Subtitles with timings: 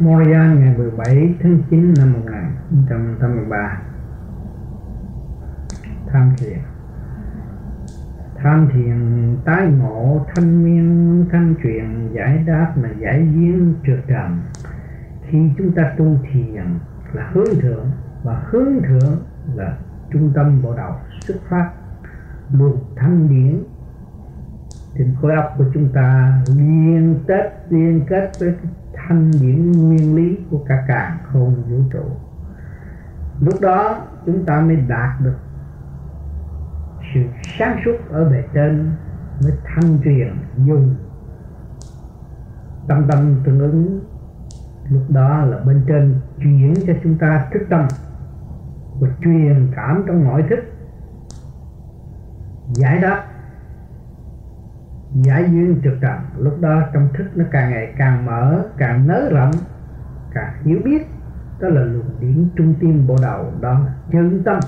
[0.00, 3.82] Montreal ngày 17 tháng 9 năm 1983
[6.06, 6.58] Tham thiền.
[8.36, 8.98] Tham thiền
[9.44, 14.42] tái ngộ thanh miên thanh truyền, giải đáp mà giải diễn trượt trầm.
[15.28, 16.64] Khi chúng ta tu thiền
[17.12, 17.90] là hướng thượng,
[18.22, 19.18] và hướng thượng
[19.54, 19.78] là
[20.12, 21.70] trung tâm bộ đầu xuất phát,
[22.52, 23.62] luồng thanh điển.
[24.98, 28.54] Trên khối óc của chúng ta liên kết liên kết với
[29.08, 32.04] thanh điển nguyên lý của cả càng không vũ trụ.
[33.40, 35.36] Lúc đó, chúng ta mới đạt được
[37.14, 37.20] sự
[37.58, 38.92] sáng suốt ở bề trên,
[39.42, 40.94] mới thanh truyền dùng.
[42.88, 44.00] Tâm tâm tương ứng,
[44.90, 47.86] lúc đó là bên trên chuyển cho chúng ta thức tâm
[49.00, 50.58] và truyền cảm trong mọi thức.
[52.74, 53.24] Giải đáp
[55.14, 59.30] giải duyên trực trần lúc đó trong thức nó càng ngày càng mở, càng nới
[59.30, 59.50] rộng,
[60.34, 61.06] càng hiểu biết.
[61.60, 64.60] Đó là luồng điển trung tim bộ đầu, đó là chân tâm.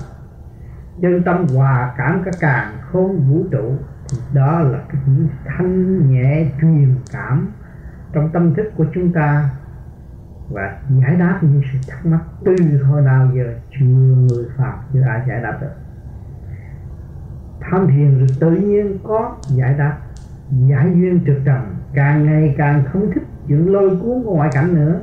[1.01, 3.73] Chân tâm hòa cảm cả càng khôn vũ trụ,
[4.11, 7.51] thì đó là cái những thanh nhẹ truyền cảm
[8.13, 9.49] trong tâm thức của chúng ta.
[10.49, 15.01] Và giải đáp những sự thắc mắc, từ hồi nào giờ chưa người phạm chưa
[15.01, 15.73] ai giải đáp được.
[17.61, 19.97] Tham thiền rồi tự nhiên có giải đáp
[20.51, 24.75] giải duyên trực trần càng ngày càng không thích những lôi cuốn của ngoại cảnh
[24.75, 24.99] nữa,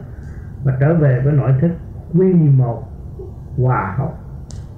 [0.65, 1.71] và trở về với nội thức
[2.19, 2.83] quy một,
[3.57, 4.13] hòa hợp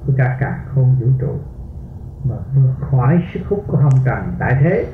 [0.07, 1.35] của cả cả không vũ trụ,
[2.25, 4.87] mà vượt khỏi sức hút của hồng trần tại thế.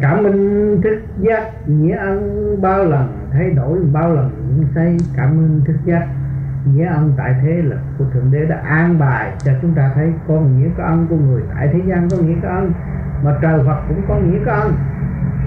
[0.00, 5.28] Cảm minh thức giác nghĩa ân bao lần, thay đổi bao lần những xây cảm
[5.30, 6.08] ơn thức giác
[6.64, 10.12] nghĩa ân tại thế là của thượng đế đã an bài cho chúng ta thấy
[10.28, 12.72] con nghĩa có ân của người tại thế gian có nghĩa có ân
[13.24, 14.74] mà trời Phật cũng có nghĩa có ân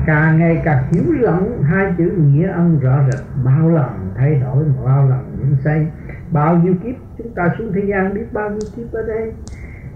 [0.08, 3.22] càng ngày càng hiểu lẫn hai chữ nghĩa ân rõ rệt.
[3.46, 5.88] Bao lần thay đổi, bao lần những xây.
[6.32, 9.34] Bao nhiêu kiếp chúng ta xuống thế gian biết bao nhiêu kiếp ở đây.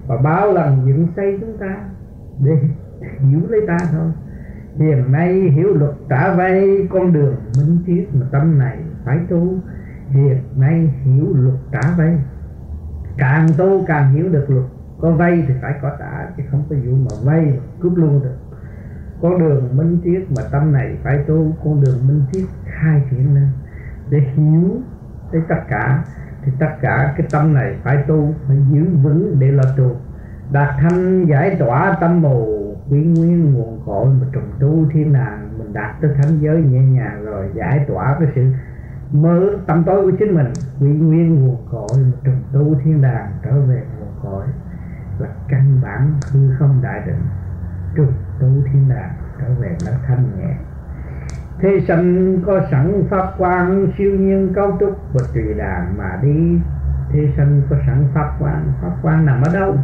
[0.07, 1.75] Và bao lần dựng xây chúng ta
[2.39, 2.51] để
[3.19, 4.11] hiểu lấy ta thôi.
[4.77, 9.53] Hiện nay hiểu luật trả vay con đường minh triết mà tâm này phải tu.
[10.09, 12.17] Hiện nay hiểu luật trả vay.
[13.17, 14.65] Càng tu càng hiểu được luật
[15.01, 18.35] có vay thì phải có trả chứ không có vụ mà vay cướp luôn được.
[19.21, 23.35] Con đường minh triết mà tâm này phải tu con đường minh triết khai triển
[23.35, 23.47] lên.
[24.09, 24.71] Để hiểu
[25.31, 26.03] tới tất cả,
[26.43, 29.95] thì tất cả cái tâm này phải tu, phải giữ vững để lo tu.
[30.51, 35.49] Đạt thanh giải tỏa tâm mù, quý nguyên nguồn cội mà trùng tu thiên đàng,
[35.57, 38.45] mình đạt tới thánh giới nhẹ nhàng rồi giải tỏa cái sự
[39.11, 40.47] mơ tâm tối của chính mình.
[40.79, 44.43] Quý nguyên nguồn cội mà trùng tu thiên đàng trở về nguồn cội
[45.21, 47.21] là căn bản hư không đại định
[47.95, 50.55] trùng tu thiên đàng trở về nó thanh nhẹ.
[51.59, 56.59] Thế sanh có sẵn pháp quan siêu nhiên cấu trúc và tùy đàn mà đi.
[57.11, 59.77] Thế sanh có sẵn pháp quan pháp quan nằm ở đâu?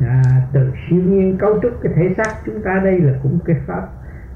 [0.00, 3.56] À, từ siêu nhiên cấu trúc cái thể xác chúng ta đây là cũng cái
[3.66, 3.88] pháp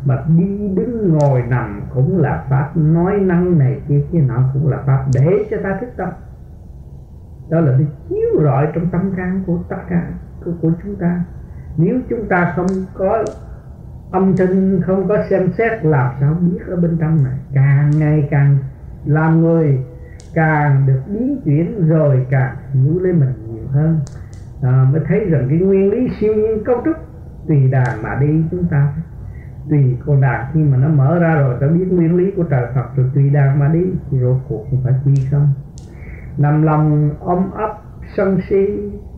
[0.04, 4.68] mà đi đứng ngồi nằm cũng là pháp nói năng này kia kia nọ cũng
[4.68, 6.08] là pháp để cho ta thức tâm
[7.50, 10.10] đó là nó chiếu rọi trong tâm can của tất cả
[10.44, 11.24] của, của chúng ta.
[11.76, 13.24] Nếu chúng ta không có
[14.10, 17.38] âm thanh không có xem xét làm sao biết ở bên trong này?
[17.54, 18.56] Càng ngày càng
[19.04, 19.78] làm người
[20.34, 24.00] càng được biến chuyển rồi càng hiểu lấy mình nhiều hơn.
[24.62, 26.96] À, mới thấy rằng cái nguyên lý siêu nhiên cấu trúc
[27.48, 28.92] tùy đàn mà đi chúng ta.
[29.70, 32.66] Tùy con đàn khi mà nó mở ra rồi ta biết nguyên lý của trời
[32.74, 35.48] Phật rồi tùy đàn mà đi thì rốt cuộc cũng phải quy không?
[36.40, 37.70] Nằm lòng ôm ấp
[38.16, 38.66] sân si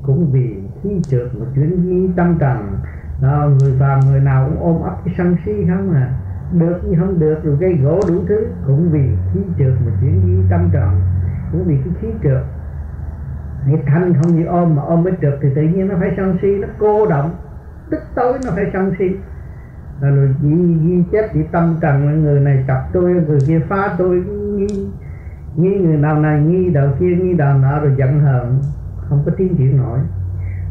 [0.03, 2.79] cũng vì khi trượt một chuyến đi tâm trần
[3.23, 6.11] đó, à, người phàm người nào cũng ôm ấp cái sân si không à.
[6.53, 10.27] Được như không được rồi gây gỗ đủ thứ cũng vì khí trượt một chuyến
[10.27, 11.01] đi tâm trần
[11.53, 12.43] cũng vì cái khí trượt.
[13.67, 16.39] Cái thanh không như ôm mà ôm mới trượt thì tự nhiên nó phải sân
[16.43, 17.31] si nó cô động
[17.91, 19.05] tức tối nó phải sân si.
[20.01, 23.95] Rồi ghi, ghi chép chỉ tâm trần là người này chọc tôi người kia phá
[23.99, 24.25] tôi
[24.57, 24.91] nghi
[25.57, 28.59] nghi người nào này nghi đầu kia, nghi đầu nọ rồi giận hờn,
[28.97, 29.99] không có tiến triển nổi.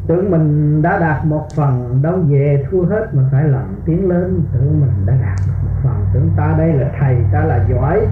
[0.07, 4.42] Tưởng mình đã đạt một phần, đâu về thua hết mà phải làm tiến lên
[4.54, 8.07] tưởng mình đã đạt được một phần, tưởng ta đây là thầy, ta là giỏi.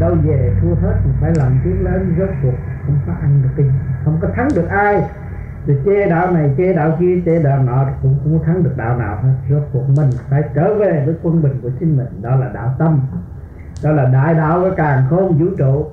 [0.00, 3.48] Đâu về thua hết mà phải làm tiến lên rốt cuộc không có ăn được
[3.56, 3.66] cái
[4.04, 5.02] không có thắng được ai.
[5.66, 8.98] Thì chê đạo này chê đạo kia chê đạo nọ cũng không thắng được đạo
[8.98, 9.34] nào hết.
[9.50, 12.06] Rốt cuộc mình phải trở về với quân bình của chính mình.
[12.22, 13.00] Đó là đạo tâm.
[13.84, 15.86] Đó là đại đạo của càng khôn vũ trụ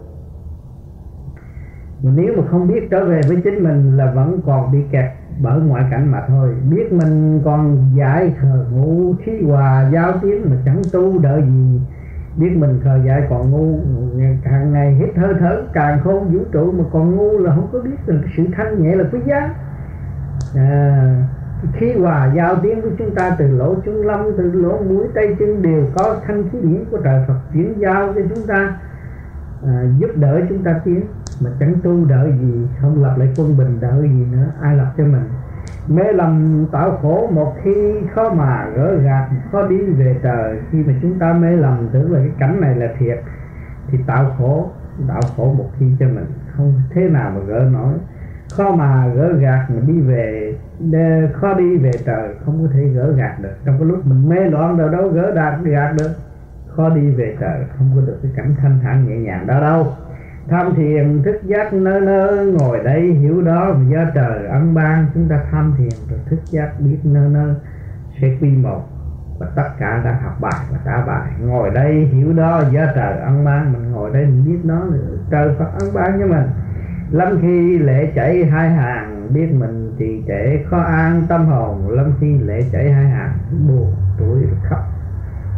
[2.03, 5.05] nếu mà không biết trở về với chính mình là vẫn còn bị kẹt
[5.41, 6.55] bởi ngoại cảnh mà thôi.
[6.69, 11.81] Biết mình còn giải khờ ngu khí hòa giao tiếng mà chẳng tu đợi gì.
[12.37, 13.79] Biết mình khờ dại còn ngu
[14.43, 17.79] hàng ngày hít hơi thở càng khôn vũ trụ mà còn ngu là không có
[17.79, 19.49] biết được sự thanh nhẹ là quý giá.
[20.55, 21.25] À,
[21.73, 25.35] khi hòa giao tiếng của chúng ta từ lỗ trung lâm từ lỗ mũi tay
[25.39, 28.77] chân đều có thanh khí điển của trời Phật chuyển giao cho chúng ta
[29.63, 31.01] à, giúp đỡ chúng ta tiến
[31.41, 34.93] mà chẳng tu đợi gì, không lập lại quân bình đợi gì nữa, ai lập
[34.97, 35.23] cho mình?
[35.87, 40.59] Mê lầm tạo khổ một khi khó mà gỡ gạt, khó đi về trời.
[40.71, 43.19] Khi mà chúng ta mê lầm, tưởng là cái cảnh này là thiệt,
[43.87, 44.69] thì tạo khổ
[45.07, 46.25] tạo khổ một khi cho mình.
[46.55, 47.93] Không thế nào mà gỡ nổi.
[48.53, 50.53] Khó mà gỡ gạt mà đi về
[51.33, 53.53] khó đi về trời, không có thể gỡ gạt được.
[53.65, 56.11] Trong cái lúc mình mê loạn đâu đâu gỡ đạt, gạt được.
[56.75, 59.87] Khó đi về trời, không có được cái cảnh thanh thản nhẹ nhàng đó đâu
[60.49, 65.05] tham thiền, thức giác nơ nơ ngồi đây hiểu đó do trời ân ban.
[65.13, 67.55] Chúng ta tham thiền rồi thức giác biết nơ nơ
[68.21, 68.81] sẽ quy một
[69.39, 71.31] và tất cả đang học bài và trả bài.
[71.41, 73.73] Ngồi đây hiểu đó do trời ân ban.
[73.73, 74.81] Mình ngồi đây mình biết nó
[75.31, 76.47] trời Phật ân ban cho mình.
[77.11, 81.89] Lắm khi lệ chảy hai hàng, biết mình trì trệ khó an tâm hồn.
[81.89, 84.79] Lắm khi lệ chảy hai hàng, buồn tuổi khóc.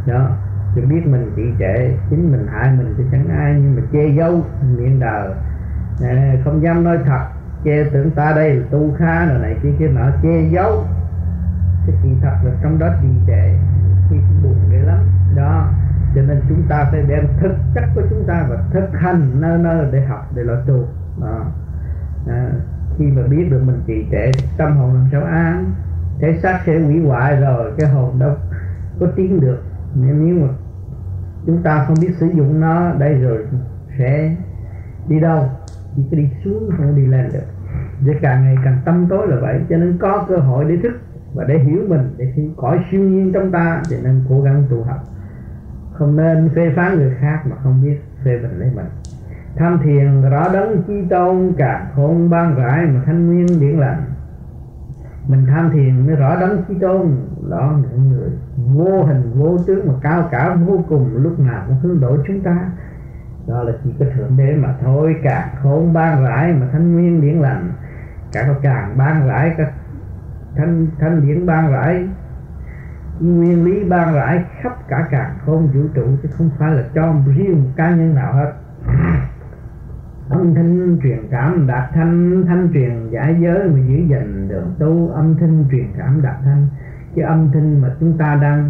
[0.07, 0.30] Đó
[0.75, 4.07] thì biết mình chỉ trệ chính mình hại mình thì chẳng ai nhưng mà che
[4.18, 4.44] giấu
[4.77, 5.30] miệng đời.
[6.04, 7.25] À, không dám nói thật
[7.63, 10.86] che tưởng ta đây là tu khá rồi này kia kia nọ che giấu.
[11.88, 13.54] Cái kỳ thật là trong đó trì trệ
[14.10, 15.00] khi buồn ghê lắm.
[15.36, 15.71] Đó
[16.16, 19.57] cho nên chúng ta phải đem thực chất của chúng ta và thực hành nơi
[19.57, 20.88] nơi để học để lo tu.
[21.22, 21.45] Đó.
[22.27, 22.50] À,
[22.98, 25.72] khi mà biết được mình trì trệ tâm hồn làm sao an?
[26.19, 28.36] Thể xác sẽ hủy hoại rồi cái hồn đâu
[29.00, 29.63] có tiến được
[29.95, 30.47] nếu nếu mà
[31.45, 33.45] chúng ta không biết sử dụng nó, đây rồi
[33.97, 34.36] sẽ
[35.07, 35.50] đi đâu?
[35.95, 37.45] Chỉ có đi xuống không đi lên được.
[38.06, 41.00] Để càng ngày càng tâm tối là vậy, cho nên có cơ hội để thức
[41.33, 44.63] và để hiểu mình, để hiểu cõi siêu nhiên trong ta cho nên cố gắng
[44.69, 45.00] tu học.
[45.94, 48.86] Không nên phê phán người khác mà không biết phê bình lấy mình.
[49.56, 54.01] Tham thiền, rõ đấng chi tôn, cả khôn, ban rãi mà thanh nguyên điển lành
[55.30, 57.16] mình tham thiền mới rõ đấng chí tôn.
[57.50, 58.30] Đó những người
[58.74, 62.42] vô hình, vô tướng mà cao cả vô cùng, lúc nào cũng hướng độ chúng
[62.42, 62.58] ta.
[63.48, 65.16] Đó là chỉ có thượng đế mà thôi.
[65.24, 67.72] Cả khôn ban rãi mà thanh nguyên điển lành.
[68.31, 69.72] Cả các càng ban rãi các
[70.56, 72.08] thanh thanh điển ban rãi.
[73.20, 77.14] Nguyên lý ban rãi khắp cả càng khôn vũ trụ chứ không phải là cho
[77.36, 78.52] riêng một cá nhân nào hết
[80.30, 85.10] âm thanh truyền cảm đạt thanh thanh truyền giải giới mà giữ gìn đường tu,
[85.10, 86.68] âm thanh truyền cảm đạt thanh.
[87.16, 88.70] Cái âm thanh mà chúng ta đang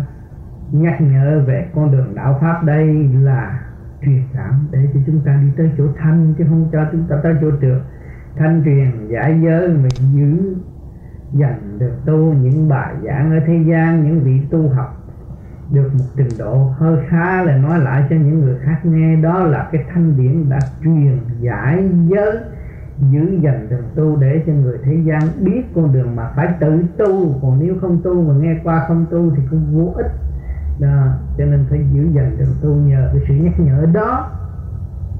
[0.72, 3.60] nhắc nhở về con đường đạo pháp đây là
[4.06, 7.16] truyền cảm để cho chúng ta đi tới chỗ thanh, chứ không cho chúng ta
[7.24, 7.82] tới chỗ trượt
[8.36, 10.56] thanh truyền giải giới mà giữ
[11.34, 15.09] dành được tu những bài giảng ở thế gian, những vị tu học
[15.72, 19.16] được một trình độ hơi khá là nói lại cho những người khác nghe.
[19.16, 22.38] Đó là cái thanh điển đã truyền giải giới
[23.12, 26.84] giữ dành đường tu để cho người thế gian biết con đường mà phải tự
[26.98, 27.40] tu.
[27.42, 30.12] Còn nếu không tu mà nghe qua không tu thì cũng vô ích.
[30.80, 31.06] Đó,
[31.38, 34.32] cho nên phải giữ dành đường tu nhờ cái sự nhắc nhở đó.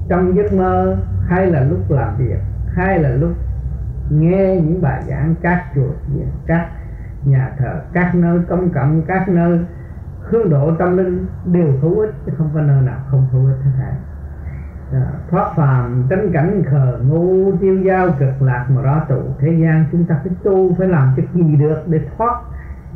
[0.08, 0.96] Trong giấc mơ
[1.28, 2.38] hay là lúc làm việc
[2.74, 3.30] hay là lúc
[4.10, 5.90] nghe những bài giảng các chùa
[6.46, 6.68] các
[7.24, 9.58] nhà thờ các nơi công cộng các nơi
[10.30, 13.56] hướng độ tâm linh đều hữu ích, chứ không có nơi nào không hữu ích
[13.64, 13.92] hết thảy
[15.30, 19.84] thoát phàm tránh cảnh khờ ngu, tiêu giao cực lạc mà rõ trụ thế gian,
[19.92, 22.40] chúng ta phải tu, phải làm cho gì được để thoát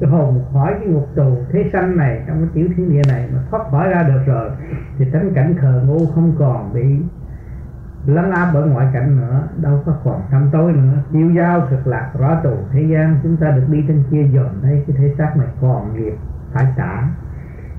[0.00, 3.28] cái hồn khỏi cái ngục tù thế sanh này, trong cái tiểu thiên địa này
[3.34, 4.50] mà thoát khỏi ra được rồi,
[4.98, 7.00] thì tránh cảnh khờ ngu không còn bị
[8.06, 10.98] lấn áp bởi ngoại cảnh nữa, đâu có còn tâm tối nữa.
[11.12, 14.48] Tiêu giao cực lạc rõ tù thế gian, chúng ta được đi trên kia dồn
[14.62, 16.14] đây cái thế xác này còn nghiệp
[16.54, 17.02] phải trả.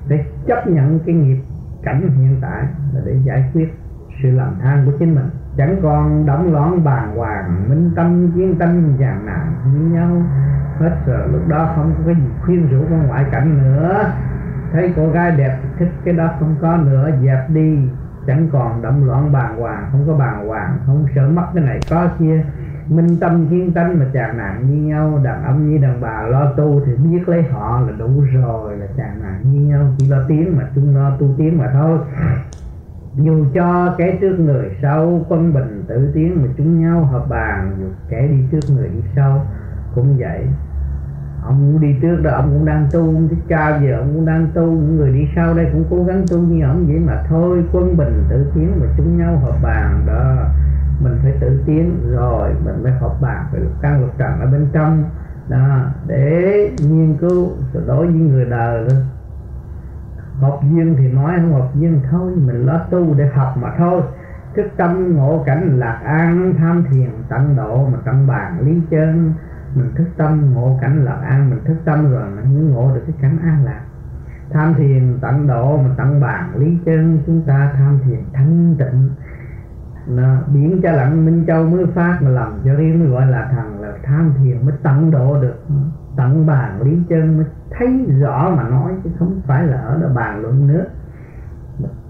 [0.08, 1.38] Để chấp nhận cái nghiệp
[1.82, 2.64] cảnh hiện tại
[2.94, 3.74] là để giải quyết
[4.22, 5.28] sự làm than của chính mình.
[5.56, 10.22] Chẳng còn đóng loạn bàng hoàng, minh tâm chiến tâm, giàn nạn với nhau.
[10.78, 14.12] Hết rồi lúc đó không có cái gì khuyên rủ con ngoại cảnh nữa.
[14.72, 17.88] Thấy cô gái đẹp thích cái đó không có nữa, dẹp đi.
[18.26, 21.80] Chẳng còn động loạn bàng hoàng, không có bàng hoàng, không sợ mất cái này
[21.90, 22.44] có kia
[22.88, 26.52] minh tâm, thiên tánh mà chàng nạn như nhau đàn ông như đàn bà lo
[26.56, 30.18] tu thì biết lấy họ là đủ rồi, là chàng nạn như nhau chỉ lo
[30.28, 31.98] tiếng mà chúng lo tu tiếng mà thôi.
[33.14, 37.72] Dù cho kẻ trước người sau quân bình tự tiến mà chúng nhau hợp bàn,
[37.80, 39.46] dù kẻ đi trước người đi sau
[39.94, 40.46] cũng vậy.
[41.44, 44.48] Ông đi trước đó ông cũng đang tu ông thích cha giờ ông cũng đang
[44.54, 47.64] tu, những người đi sau đây cũng cố gắng tu như ông vậy mà thôi.
[47.72, 50.34] Quân bình tự tiến mà chúng nhau hợp bàn đó
[51.00, 54.46] mình phải tự tiến rồi, mình mới học bàn về lục căn lục trần ở
[54.46, 55.04] bên trong.
[55.48, 57.48] Đó, để nghiên cứu
[57.86, 58.94] đối với người đời đó.
[60.40, 64.02] Học duyên thì nói, không học duyên thôi, mình lo tu để học mà thôi.
[64.56, 69.32] Thức tâm ngộ cảnh lạc an, tham thiền, tận độ mà tận bàn lý chân.
[69.74, 73.16] Mình thức tâm ngộ cảnh lạc an, mình thức tâm rồi mình ngộ được cái
[73.22, 73.80] cảnh an lạc.
[74.50, 79.10] Tham thiền tận độ mà tận bàn lý chân, chúng ta tham thiền thanh tịnh
[80.08, 83.48] nó biến cho lặng minh châu mới phát mà làm cho riêng mới gọi là
[83.50, 85.54] thằng là tham thiền mới tận độ được.
[86.16, 90.08] Tận bàn lý chân mới thấy rõ mà nói chứ không phải là ở đó
[90.14, 90.84] bàn luận nữa.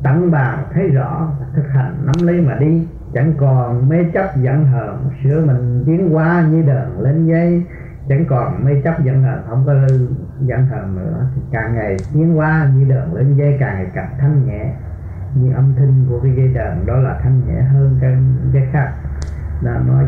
[0.03, 2.88] Tận bàn thấy rõ thực hành nắm lấy mà đi.
[3.15, 7.65] Chẳng còn mê chấp giận hờn sửa mình tiến qua như đờn lên dây.
[8.09, 9.75] Chẳng còn mê chấp giận hờn không có
[10.41, 11.26] giận hờn nữa.
[11.35, 14.73] Thì càng ngày tiến qua như đờn lên dây càng ngày càng thanh nhẹ
[15.43, 17.99] như âm thanh của cái dây đàn đó là thanh nhẹ hơn
[18.52, 18.93] cái khác.
[19.62, 20.05] Là nói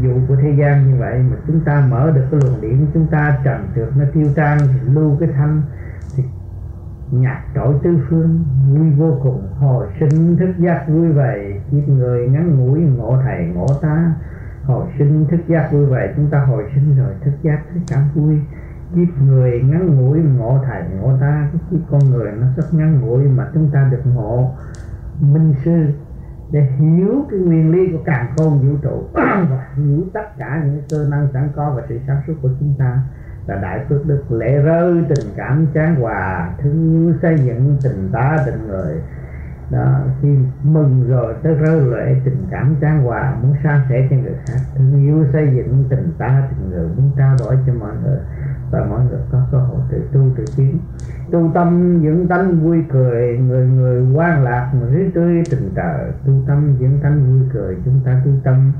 [0.00, 2.86] ví dụ của thế gian như vậy mà chúng ta mở được cái luồng điện,
[2.94, 5.62] chúng ta trần được nó tiêu tan thì lưu cái thanh,
[6.16, 6.24] thì
[7.10, 12.28] nhạc trỗi tứ phương vui vô cùng hồi sinh, thức giác vui vậy kiếp người
[12.28, 14.14] ngắn ngủi, ngộ thầy, ngộ ta
[14.64, 18.02] hồi sinh, thức giác vui vậy chúng ta hồi sinh rồi, thức giác, thức cảm
[18.14, 18.40] vui
[18.94, 23.00] kiếp người ngắn ngủi ngộ thầy ngộ ta, cái kiếp con người nó rất ngắn
[23.00, 24.50] ngủi mà chúng ta được ngộ
[25.20, 25.86] minh sư
[26.50, 29.02] để hiểu cái nguyên lý của càng khôn vũ trụ.
[29.50, 32.74] Và hiểu tất cả những cơ năng sẵn có và sự sáng suốt của chúng
[32.78, 33.02] ta
[33.46, 38.08] là đại phước đức lễ rơi, tình cảm chán hòa, thương yêu xây dựng, tình
[38.12, 39.02] ta tình người
[39.72, 40.28] đó, khi
[40.62, 44.58] mừng rồi tới rơi lệ, tình cảm chán hòa, muốn san sẻ cho người khác,
[44.74, 48.18] thương yêu xây dựng, tình ta tình người muốn trao đổi cho mọi người
[48.72, 50.78] và mọi người có cơ hội tự tu tự tiến.
[51.30, 56.32] Tu tâm dưỡng tánh vui cười, người người quan lạc mà tươi tình trợ tu
[56.46, 58.72] tâm dưỡng tánh vui cười, chúng ta tu tâm.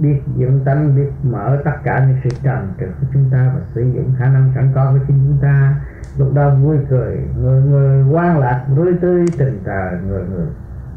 [0.00, 3.60] Biết dưỡng tánh, biết mở tất cả những sự trần trực của chúng ta và
[3.74, 5.80] sử dụng khả năng sẵn có của chính chúng ta.
[6.18, 10.46] Lúc đó vui cười, người người quan lạc rưới tươi tình trời người người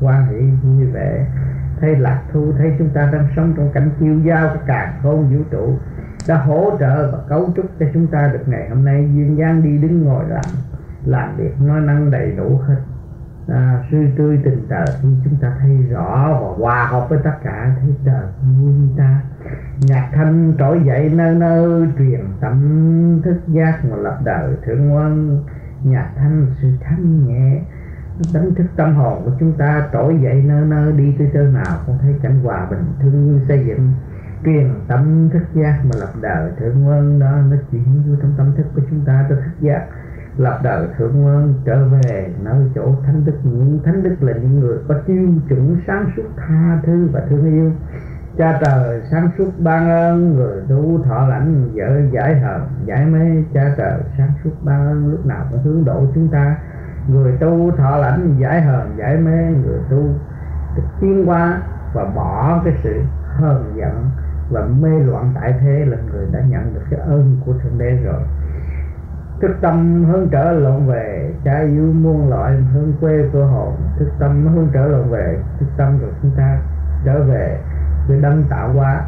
[0.01, 1.25] quan hỷ vui vẻ.
[1.79, 5.29] Thấy lạc thu thấy chúng ta đang sống trong cảnh chiêu giao của càng khôn
[5.33, 5.77] vũ trụ
[6.27, 9.09] đã hỗ trợ và cấu trúc cho chúng ta được ngày hôm nay.
[9.15, 10.45] Duyên dáng đi đứng ngồi làm
[11.05, 12.81] làm việc nói năng đầy đủ hết.
[13.47, 17.33] À, sư tươi tình trời khi chúng ta thấy rõ và hòa hợp với tất
[17.43, 18.23] cả thấy trời
[18.57, 19.21] vui ta.
[19.79, 25.43] Nhạc thanh trỗi dậy nơi nơi truyền tâm thức giác mà lập đời thượng quân.
[25.83, 27.61] Nhạc thanh sự thanh nhẹ
[28.33, 31.77] đánh thức tâm hồn của chúng ta trỗi dậy nơi nơi đi tới nơi nào
[31.85, 33.91] cũng thấy cảnh hòa bình thương như xây dựng
[34.45, 38.51] truyền tâm thức giác mà lập đời thượng ngoan đó, nó chuyển vô trong tâm
[38.57, 39.85] thức của chúng ta tới thức giác.
[40.37, 44.59] Lập đời thượng ngoan trở về nơi chỗ thánh đức những thánh đức là những
[44.59, 47.71] người có tiêu chuẩn sáng suốt tha thứ và thương yêu.
[48.37, 53.43] Cha trời sáng suốt ban ơn, người tu thọ lãnh, vợ giải hợp giải mê.
[53.53, 56.55] Cha trời sáng suốt ban ơn, lúc nào cũng hướng độ chúng ta.
[57.07, 60.09] Người tu thọ lãnh, giải hờn giải mê, người tu
[60.75, 61.61] được tiến qua
[61.93, 63.01] và bỏ cái sự
[63.35, 64.09] hờn giận
[64.51, 67.97] và mê loạn tại thế là người đã nhận được cái ơn của thượng đế
[68.03, 68.21] rồi.
[69.41, 74.11] Thức tâm hướng trở lộn về trái yêu muôn loại hướng quê cơ hồn thức
[74.19, 76.59] tâm hướng trở lộn về, thức tâm rồi chúng ta
[77.05, 77.59] trở về
[78.07, 79.01] với đấng tạo hóa.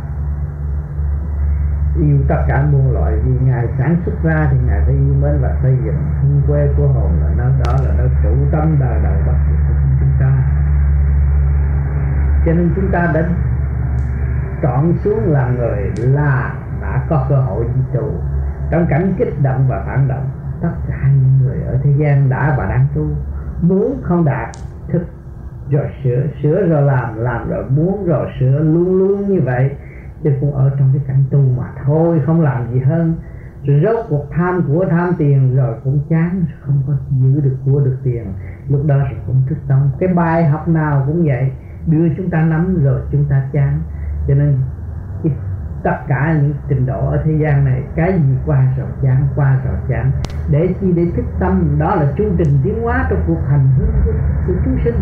[2.02, 5.42] Yêu tất cả muôn loại vì ngài sản xuất ra thì ngài phải yêu mến
[5.42, 9.00] và xây dựng hương quê của hồn là nó đó là nó chủ tâm đời
[9.04, 10.32] đời bất diệt của chúng ta.
[12.46, 13.30] Cho nên chúng ta đã
[14.64, 18.12] chọn xuống là người là đã có cơ hội đi tu
[18.72, 20.30] trong cảnh kích động và phản động,
[20.62, 23.08] tất cả những người ở thế gian đã và đang tu.
[23.62, 24.50] Muốn không đạt,
[24.92, 25.02] thức
[25.70, 29.72] rồi sửa sửa rồi làm làm rồi muốn rồi sửa, luôn luôn như vậy
[30.24, 33.16] chứ cũng ở trong cái cảnh tu mà thôi, không làm gì hơn.
[33.64, 37.80] Rồi rốt cuộc tham của tham tiền rồi cũng chán, không có giữ được của
[37.80, 38.34] được tiền.
[38.70, 38.96] Lúc đó
[39.28, 39.90] cũng thức tâm.
[40.00, 41.52] Cái bài học nào cũng vậy.
[41.88, 43.80] Đưa chúng ta nắm rồi chúng ta chán
[44.28, 44.58] cho nên
[45.24, 45.34] cái
[45.84, 49.62] tất cả những trình độ ở thế gian này cái gì qua rồi chán qua
[49.66, 50.12] rồi chán.
[50.52, 53.94] Để chi để thức tâm đó là chương trình tiến hóa trong cuộc hành hương
[54.06, 54.12] của,
[54.48, 54.96] của chúng sinh.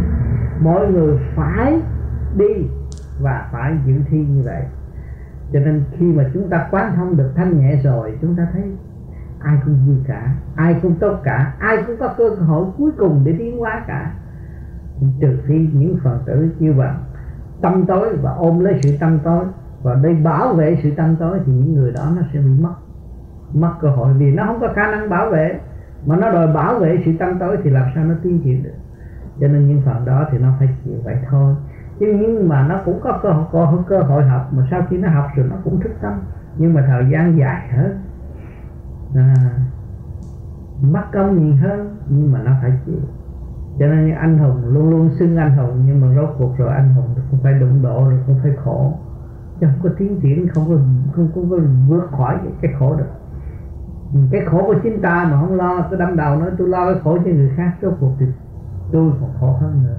[0.59, 1.81] Mọi người phải
[2.37, 2.67] đi
[3.21, 4.63] và phải giữ thi như vậy.
[5.53, 8.63] Cho nên khi mà chúng ta quán thông được thanh nhẹ rồi chúng ta thấy
[9.39, 13.21] ai cũng vui cả ai cũng tốt cả ai cũng có cơ hội cuối cùng
[13.25, 14.11] để tiến hóa cả.
[15.21, 16.89] Trừ khi những phần tử như vậy
[17.61, 19.45] tâm tối và ôm lấy sự tâm tối
[19.83, 22.73] và để bảo vệ sự tâm tối thì những người đó nó sẽ bị mất
[23.53, 24.13] mất cơ hội.
[24.13, 25.59] Vì nó không có khả năng bảo vệ
[26.05, 28.75] mà nó đòi bảo vệ sự tâm tối thì làm sao nó tiến triển được?
[29.39, 31.55] Cho nên những phần đó thì nó phải chịu vậy thôi.
[31.99, 34.97] Chứ nhưng mà nó cũng có cơ hội, có cơ hội học mà sau khi
[34.97, 36.13] nó học rồi nó cũng thức tâm.
[36.57, 37.97] Nhưng mà thời gian dài hơn
[39.15, 39.35] à,
[40.81, 42.99] mất công nhiều hơn nhưng mà nó phải chịu
[43.81, 46.93] cho nên anh hùng luôn luôn xưng anh hùng nhưng mà rốt cuộc rồi anh
[46.93, 48.93] hùng cũng phải đụng độ rồi cũng phải khổ.
[49.59, 50.75] Chứ không có tiến triển không có
[51.15, 53.09] không có, có vượt khỏi cái khổ được
[54.31, 57.01] cái khổ của chính ta mà không lo cứ đâm đầu nói tôi lo cái
[57.03, 58.25] khổ cho người khác rốt cuộc thì
[58.91, 59.97] tôi còn khổ hơn nữa.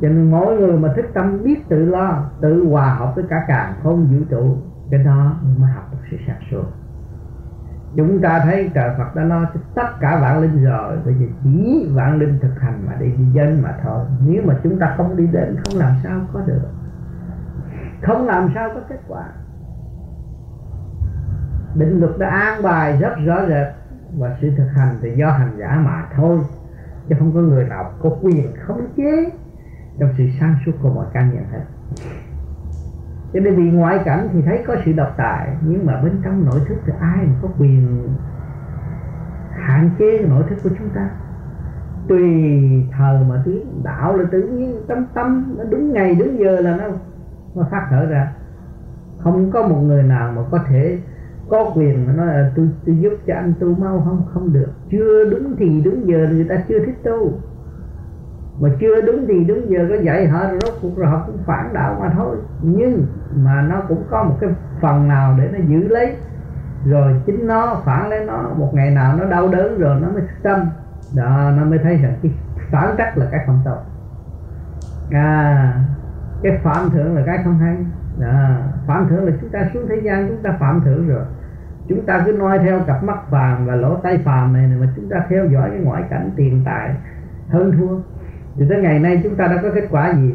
[0.00, 3.44] Cho nên mỗi người mà thức tâm biết tự lo tự hòa hợp với cả
[3.48, 4.56] càng không vũ trụ
[4.90, 6.64] cái đó mới học được sự sáng suốt
[7.96, 10.96] chúng ta thấy trời Phật đã lo cho tất cả vạn linh rồi.
[11.04, 14.04] Bây giờ chỉ vạn linh thực hành mà đi đi dân mà thôi.
[14.26, 16.68] Nếu mà chúng ta không đi đến, không làm sao có được.
[18.02, 19.24] Không làm sao có kết quả.
[21.74, 23.66] Định luật đã an bài rất rõ rệt.
[24.18, 26.38] Và sự thực hành thì do hành giả mà thôi.
[27.08, 29.30] Chứ không có người nào có quyền khống chế
[29.98, 31.64] trong sự sáng suốt của mọi cá nhân hết
[33.34, 36.44] cho nên vì ngoại cảnh thì thấy có sự độc tài nhưng mà bên trong
[36.44, 38.08] nội thức thì ai mà có quyền
[39.50, 41.10] hạn chế nội thức của chúng ta?
[42.08, 42.30] Tùy
[42.98, 46.76] thờ mà tiến đạo là tự nhiên tâm tâm nó đúng ngày đúng giờ là
[46.76, 46.84] nó
[47.54, 48.32] nó phát thở ra.
[49.18, 50.98] Không có một người nào mà có thể
[51.48, 54.72] có quyền mà nói là tôi, tôi giúp cho anh tu mau không không được.
[54.90, 57.32] Chưa đúng thì đúng giờ người ta chưa thích tu
[58.60, 61.38] mà chưa đúng thì đúng giờ có dạy họ rồi rốt cuộc rồi họ cũng
[61.46, 62.36] phản đạo mà thôi.
[62.62, 63.06] Nhưng
[63.36, 66.16] mà nó cũng có một cái phần nào để nó giữ lấy.
[66.86, 68.50] Rồi chính nó phản lấy nó.
[68.56, 70.60] Một ngày nào nó đau đớn rồi nó mới tâm.
[71.16, 72.32] Đó, nó mới thấy rằng cái
[72.70, 73.78] phản trắc là cái không tốt.
[75.10, 75.74] À
[76.44, 77.76] cái phạm thượng là cái không hay.
[78.18, 78.56] Đó.
[78.86, 81.24] phạm thượng là chúng ta xuống thế gian chúng ta phạm thượng rồi.
[81.88, 85.08] Chúng ta cứ noi theo cặp mắt vàng và lỗ tay phàm này, mà chúng
[85.08, 86.94] ta theo dõi cái ngoại cảnh tiền tài,
[87.48, 87.96] hơn thua
[88.56, 90.34] thì tới ngày nay chúng ta đã có kết quả gì?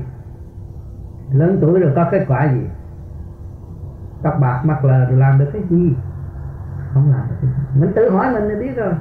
[1.32, 2.62] Lớn tuổi rồi có kết quả gì?
[4.24, 5.96] Tóc bạc mặt lờ rồi làm được cái gì?
[6.94, 7.80] Không làm được cái gì.
[7.82, 8.94] Mình tự hỏi mình mới biết rồi.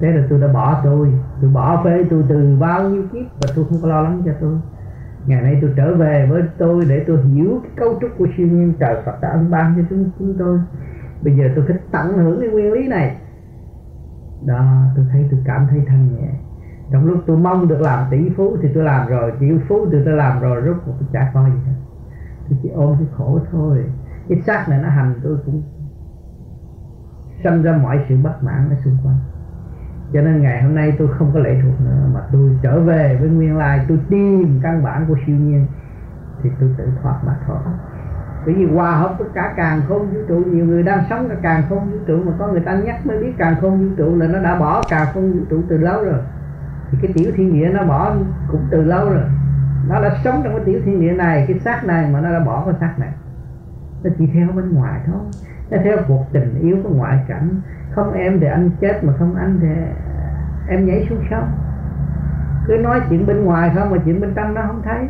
[0.00, 1.14] Thế là tôi đã bỏ tôi.
[1.40, 4.32] Tôi bỏ phê tôi từ bao nhiêu kiếp và tôi không có lo lắng cho
[4.40, 4.58] tôi.
[5.26, 8.46] Ngày nay tôi trở về với tôi để tôi hiểu cái cấu trúc của siêu
[8.46, 10.58] nhiên trời Phật đã ân ban cho chúng, chúng tôi.
[11.22, 13.16] Bây giờ tôi thích tận hưởng cái nguyên lý này.
[14.46, 14.64] Đó
[14.96, 16.28] tôi thấy tôi cảm thấy thanh nhẹ
[16.94, 19.98] trong lúc tôi mong được làm tỷ phú thì tôi làm rồi tỷ phú thì
[20.04, 21.74] tôi làm rồi, rốt cuộc tôi chả có gì hết
[22.48, 23.84] tôi chỉ ôm cái khổ thôi.
[24.28, 25.62] Cái xác này nó hành tôi cũng
[27.44, 29.16] sinh ra mọi sự bất mãn ở xung quanh.
[30.12, 33.16] Cho nên ngày hôm nay tôi không có lệ thuộc nữa, mà tôi trở về
[33.20, 35.66] với nguyên lai tôi tìm căn bản của siêu nhiên,
[36.42, 37.58] thì tôi tự thoát mà thôi.
[38.46, 41.36] Bởi vì hòa hợp với cả càng không vũ trụ, nhiều người đang sống cả
[41.42, 44.16] càng không vũ trụ, mà có người ta nhắc mới biết càng không vũ trụ
[44.16, 46.18] là nó đã bỏ càng không vũ trụ từ lâu rồi
[46.90, 48.14] thì cái tiểu thiên địa nó bỏ
[48.48, 49.24] cũng từ lâu rồi.
[49.88, 52.40] Nó đã sống trong cái tiểu thiên địa này, cái xác này mà nó đã
[52.40, 53.12] bỏ cái xác này.
[54.04, 55.20] Nó chỉ theo bên ngoài thôi.
[55.70, 57.60] Nó theo cuộc tình yêu của ngoại cảnh.
[57.90, 59.68] Không em thì anh chết mà không anh thì
[60.68, 61.48] em nhảy xuống sông.
[62.66, 65.08] Cứ nói chuyện bên ngoài không mà chuyện bên trong nó không thấy.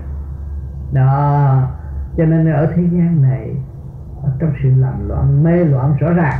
[0.92, 1.62] Đó,
[2.16, 3.56] cho nên ở thế gian này,
[4.22, 6.38] ở trong sự làm loạn, mê loạn rõ ràng,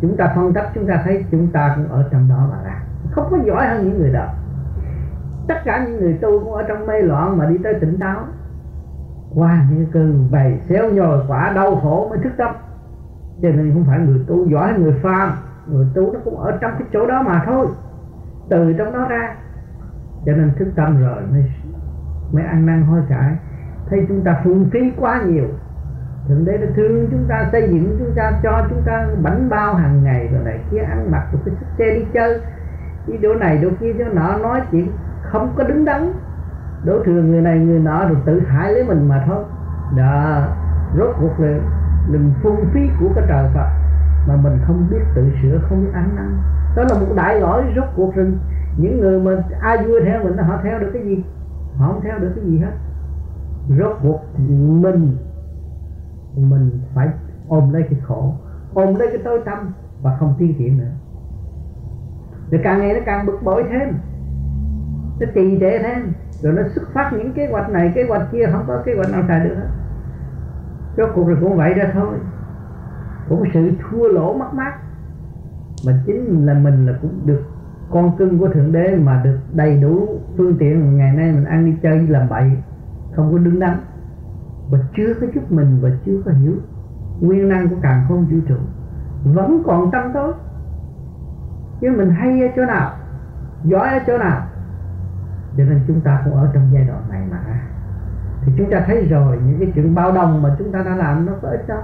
[0.00, 2.82] chúng ta phân tích, chúng ta thấy chúng ta cũng ở trong đó mà ra.
[3.10, 4.26] Không có giỏi hơn những người đó
[5.48, 8.20] tất cả những người tu cũng ở trong mê loạn mà đi tới tỉnh táo.
[9.34, 12.54] Qua những cơn bày xéo nhồi quả đau khổ mới thức tâm.
[13.42, 15.32] Cho nên không phải người tu giỏi, người phàm,
[15.66, 17.66] người tu nó cũng ở trong cái chỗ đó mà thôi.
[18.48, 19.34] Từ trong đó ra.
[20.26, 21.44] Cho nên thức tâm rồi mới
[22.32, 23.36] mới ăn năn hối cải.
[23.90, 25.46] Thấy chúng ta phung phí quá nhiều.
[26.28, 29.74] Thượng đế đã thương chúng ta, xây dựng chúng ta, cho chúng ta bánh bao
[29.74, 32.40] hàng ngày rồi này kia, ăn mặc rồi cái xe đi chơi.
[33.06, 34.88] Đi chỗ này chỗ kia, chỗ nọ, nói chuyện
[35.34, 36.12] không có đứng đắn.
[36.84, 39.44] Đổ thừa người này người nọ rồi tự hại lấy mình mà thôi.
[39.96, 40.46] Đó
[40.98, 41.58] rốt cuộc là
[42.12, 43.68] đừng phung phí của cái trời Phật
[44.28, 46.38] mà mình không biết tự sửa, không biết ăn năn.
[46.76, 48.38] Đó là một đại lỗi rốt cuộc rừng
[48.76, 51.24] những người mà ai vui theo mình họ theo được cái gì?
[51.76, 52.72] Họ không theo được cái gì hết.
[53.78, 55.16] Rốt cuộc mình
[56.36, 57.08] mình phải
[57.48, 58.34] ôm lấy cái khổ,
[58.74, 59.58] ôm lấy cái tối tâm
[60.02, 60.90] và không tiến triển nữa.
[62.50, 63.94] Thì càng ngày nó càng bực bội thêm
[65.20, 68.46] nó trì trệ thêm rồi nó xuất phát những kế hoạch này, kế hoạch kia,
[68.52, 69.68] không có kế hoạch nào xài được hết.
[70.96, 72.14] Rốt cuộc rồi cũng vậy ra thôi.
[73.28, 74.72] Cũng sự thua lỗ mất mát.
[75.86, 77.42] Mà chính là mình là cũng được
[77.90, 81.64] con cưng của thượng đế mà được đầy đủ phương tiện ngày nay mình ăn
[81.64, 82.50] đi chơi đi làm bậy,
[83.16, 83.76] không có đứng đắn.
[84.70, 86.54] Và chưa có giúp mình và chưa có hiểu.
[87.20, 88.56] Nguyên năng của càng không vũ trụ.
[89.24, 90.32] Vẫn còn tâm tối.
[91.80, 92.90] Chứ mình hay ở chỗ nào,
[93.64, 94.46] giỏi ở chỗ nào
[95.56, 97.38] cho nên chúng ta cũng ở trong giai đoạn này mà.
[98.44, 101.26] Thì chúng ta thấy rồi, những cái chuyện bao đồng mà chúng ta đã làm
[101.26, 101.80] nó có ích đâu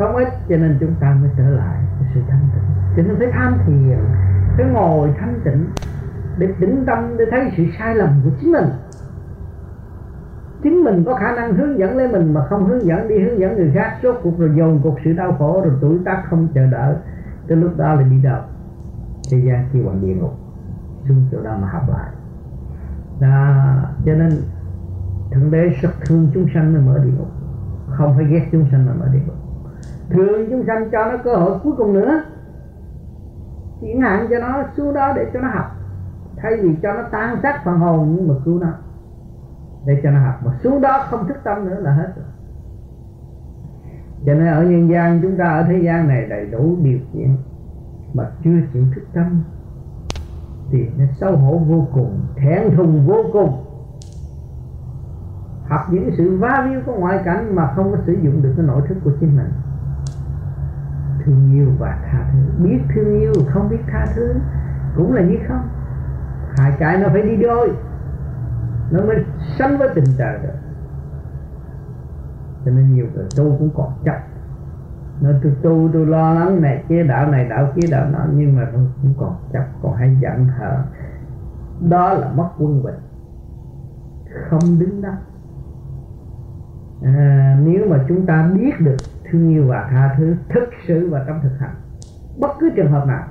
[0.00, 2.62] không ít cho nên chúng ta mới trở lại cái sự thanh tịnh.
[2.96, 3.98] Cho nên phải tham thiền
[4.56, 5.66] phải ngồi thanh tịnh
[6.38, 8.64] để tĩnh tâm, để thấy sự sai lầm của chính mình.
[10.62, 13.40] Chính mình có khả năng hướng dẫn lấy mình mà không hướng dẫn đi, hướng
[13.40, 16.48] dẫn người khác rốt cuộc rồi dồn cuộc sự đau khổ rồi tuổi tác không
[16.54, 16.94] chờ đợi
[17.48, 18.42] tới lúc đó là đi đâu?
[19.32, 20.34] Thế gian kêu bằng địa ngục,
[21.08, 22.08] xuống chỗ đó mà học lại
[23.20, 23.54] đó,
[24.04, 24.30] cho nên
[25.32, 27.28] thượng đế rất thương chúng sanh mới mở địa ngục.
[27.88, 29.36] Không phải ghét chúng sanh mà mở địa ngục.
[30.10, 32.22] Thương chúng sanh cho nó cơ hội cuối cùng nữa.
[33.80, 35.66] Chuyển hạn cho nó xuống đó để cho nó học.
[36.36, 38.68] Thay vì cho nó tan xác phần hồn nhưng mà cứu nó.
[39.86, 40.34] Để cho nó học.
[40.44, 42.26] Mà xuống đó không thức tâm nữa là hết rồi.
[44.26, 47.36] Cho nên ở nhân gian chúng ta ở thế gian này đầy đủ điều kiện
[48.14, 49.42] mà chưa chịu thức tâm
[50.70, 53.64] thì nó xấu hổ vô cùng, thẹn thùng vô cùng.
[55.68, 58.66] Học những sự va víu của ngoại cảnh mà không có sử dụng được cái
[58.66, 59.52] nội thức của chính mình.
[61.24, 62.64] Thương yêu và tha thứ.
[62.64, 64.34] Biết thương yêu, không biết tha thứ,
[64.96, 65.68] cũng là như không.
[66.56, 67.72] Hai cái nó phải đi đôi.
[68.90, 69.24] Nó mới
[69.58, 70.58] sánh với tình trời được.
[72.64, 74.16] Cho nên nhiều người tu cũng còn chấp
[75.20, 78.56] nó tôi tu tôi lo lắng này kia đạo này đạo kia đạo nọ nhưng
[78.56, 80.80] mà tôi cũng còn chấp còn hay giận hờn
[81.88, 82.94] đó là mất quân bình.
[84.48, 85.16] Không đứng đắn
[87.02, 88.96] à, nếu mà chúng ta biết được
[89.30, 91.74] thương yêu và tha thứ thực sự và trong thực hành
[92.40, 93.24] bất cứ trường hợp nào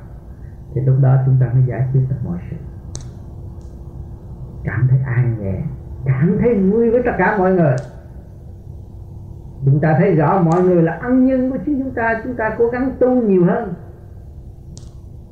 [0.73, 2.57] thì lúc đó chúng ta mới giải quyết được mọi sự.
[4.63, 5.61] Cảm thấy an nhẹ
[6.05, 7.75] cảm thấy vui với tất cả mọi người
[9.65, 12.55] chúng ta thấy rõ mọi người là ân nhân của chính chúng ta chúng ta
[12.57, 13.73] cố gắng tu nhiều hơn.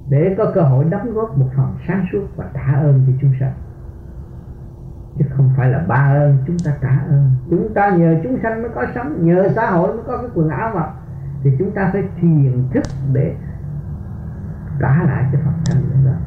[0.10, 3.32] Để có cơ hội đóng góp một phần sáng suốt và trả ơn cho chúng
[3.40, 3.54] sanh.
[5.18, 7.32] Chứ không phải là ba ơn, chúng ta trả ơn.
[7.50, 10.50] Chúng ta nhờ chúng sanh mới có sống, nhờ xã hội mới có cái quần
[10.50, 10.90] áo mặc
[11.44, 13.36] thì chúng ta phải thiền thức để
[14.80, 16.18] trả lại cho phật sanh nữa đó.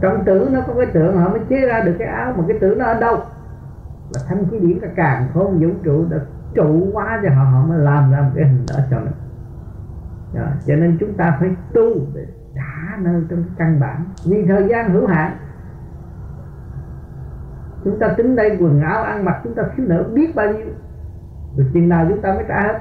[0.00, 2.58] Trong tử nó có cái tượng, họ mới chế ra được cái áo, mà cái
[2.60, 3.16] tử nó ở đâu?
[4.14, 6.16] Là thanh khí điển cả càng không vũ trụ, đã
[6.54, 9.12] trụ quá cho họ họ mới làm ra một cái hình đó cho mình.
[10.34, 10.46] Đó.
[10.66, 14.04] cho nên chúng ta phải tu để trả nơi trong cái căn bản.
[14.24, 15.36] Vì thời gian hữu hạn,
[17.84, 20.66] chúng ta tính đây quần áo, ăn mặc, chúng ta thiếu nợ biết bao nhiêu.
[21.56, 22.78] Rồi chừng nào chúng ta mới trả hết.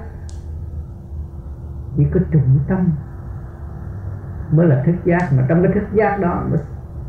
[1.98, 2.92] Chỉ có trung tâm
[4.52, 5.30] mới là thức giác.
[5.38, 6.60] Mà trong cái thức giác đó, mới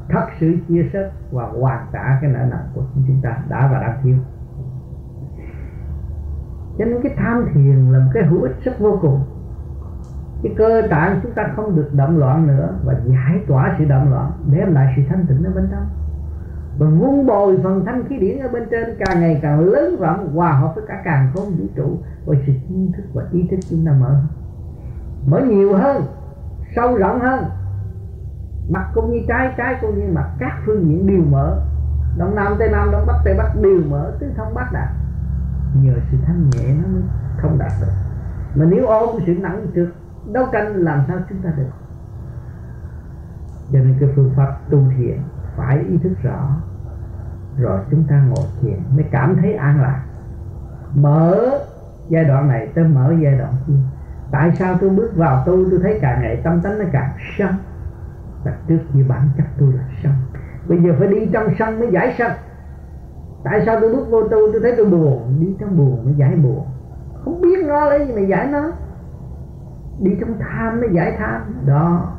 [0.09, 3.81] thật sự chia sẻ và hoàn trả cái nợ nần của chúng ta đã và
[3.81, 4.17] đang thiếu.
[6.79, 9.21] Cho nên cái tham thiền là một cái hữu ích rất vô cùng.
[10.43, 14.11] Cái cơ tạng chúng ta không được động loạn nữa và giải tỏa sự động
[14.11, 15.87] loạn, đem lại sự thanh tịnh ở bên trong.
[16.79, 20.35] Và vun bồi phần thanh khí điển ở bên trên càng ngày càng lớn rộng,
[20.35, 23.59] hòa hợp với cả càng không vũ trụ và sự kiến thức và ý thức
[23.71, 24.17] chúng ta mở.
[25.27, 26.03] Mở nhiều hơn,
[26.77, 27.45] sâu rộng hơn
[28.73, 31.61] mặt cũng như trái trái cũng như mặt các phương diện đều mở.
[32.19, 34.89] Đông nam tây nam, đông bắc tây bắc đều mở tứ thông bát đạt
[35.75, 37.03] nhờ sự thanh nhẹ nó mới
[37.37, 37.93] không đạt được.
[38.55, 39.93] Mà nếu ôm sự nặng trước
[40.33, 41.71] đấu tranh làm sao chúng ta được.
[43.73, 45.19] Cho nên cái phương pháp tu thiền
[45.57, 46.57] phải ý thức rõ.
[47.59, 50.03] Rồi chúng ta ngồi thiền mới cảm thấy an lạc.
[50.95, 51.51] Mở
[52.09, 53.73] giai đoạn này tới mở giai đoạn kia.
[54.31, 57.55] Tại sao tôi bước vào tu, tôi thấy càng ngày tâm tánh nó càng sân
[58.45, 60.13] đặt trước như bản chất tôi là sân.
[60.69, 62.33] Bây giờ phải đi trong sân mới giải sân.
[63.45, 65.37] Tại sao tôi bước vô tu tôi thấy tôi buồn.
[65.41, 66.67] Đi trong buồn mới giải buồn.
[67.25, 68.73] Không biết nó lấy gì mà giải nó.
[70.01, 71.41] Đi trong tham mới giải tham.
[71.67, 72.13] Đó.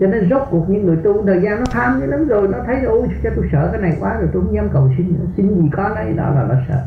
[0.00, 2.58] Cho nên rốt cuộc những người tu, thời gian nó tham như lắm rồi, nó
[2.66, 5.24] thấy, ôi cho tôi sợ cái này quá rồi, tôi không dám cầu xin nữa.
[5.36, 6.82] xin gì có đấy đó là nó sợ.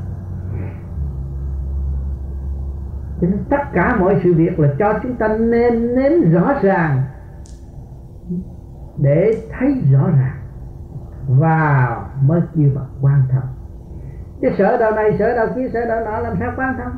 [3.21, 7.01] Cho nên tất cả mọi sự việc là cho chúng ta nên nếm rõ ràng
[8.97, 10.39] để thấy rõ ràng
[11.27, 13.49] và mới kêu bằng quan thông.
[14.41, 16.97] Chứ sợ đâu này, sợ đâu kia, sợ đâu nọ, làm sao quan thông?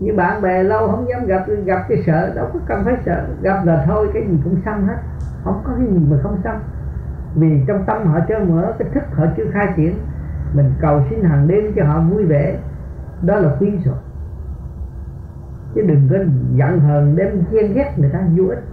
[0.00, 3.26] Như bạn bè lâu không dám gặp gặp cái sợ, đâu có cần phải sợ.
[3.42, 4.96] Gặp là thôi, cái gì cũng xong hết.
[5.44, 6.60] Không có cái gì mà không xong.
[7.34, 9.98] Vì trong tâm họ chưa mở cái thức họ chưa khai triển.
[10.54, 12.58] Mình cầu xin hàng đêm cho họ vui vẻ.
[13.22, 13.96] Đó là quý rồi
[15.74, 16.16] chứ đừng có
[16.54, 18.64] giận hờn đem ghen ghét người ta vô ích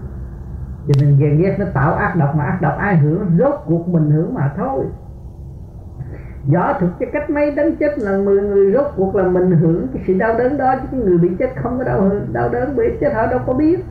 [0.87, 3.37] cho nên ghen ghét nó tạo ác độc mà ác độc ai hưởng?
[3.39, 4.85] Rốt cuộc mình hưởng mà thôi.
[6.53, 9.87] Võ thực cho cách mấy đánh chết là 10 người, rốt cuộc là mình hưởng
[9.93, 12.75] cái sự đau đớn đó, chứ cái người bị chết không có đau đau đớn
[12.75, 13.85] bị chết họ đâu có biết.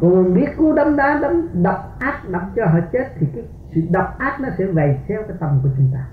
[0.00, 3.44] Còn mình biết cú đấm đá đấm độc ác đập cho họ chết, thì cái
[3.74, 6.06] sự độc ác nó sẽ về theo cái tâm của chúng ta.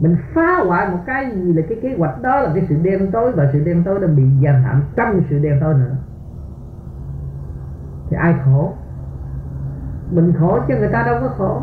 [0.00, 3.10] Mình phá hoại một cái gì là cái kế hoạch đó là cái sự đen
[3.12, 5.96] tối, và sự đen tối đã bị giam hãm trong sự đen tối nữa.
[8.10, 8.72] Thì ai khổ?
[10.10, 11.62] Mình khổ chứ người ta đâu có khổ.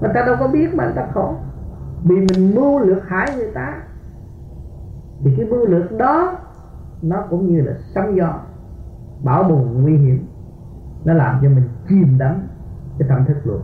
[0.00, 1.34] Người ta đâu có biết mà người ta khổ.
[2.04, 3.74] Vì mình mưu lược hại người ta.
[5.24, 6.32] Thì cái mưu lược đó,
[7.02, 8.34] nó cũng như là sóng gió,
[9.24, 10.26] bão bùng nguy hiểm.
[11.04, 12.42] Nó làm cho mình chìm đắm
[12.98, 13.60] cái tâm thức luôn.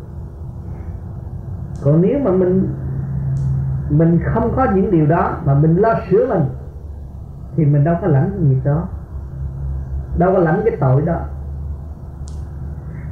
[1.85, 2.69] Còn nếu mà mình
[3.91, 6.45] mình không có những điều đó mà mình lo sửa mình,
[7.57, 8.89] thì mình đâu có lãnh cái nghiệp đó.
[10.19, 11.21] Đâu có lãnh cái tội đó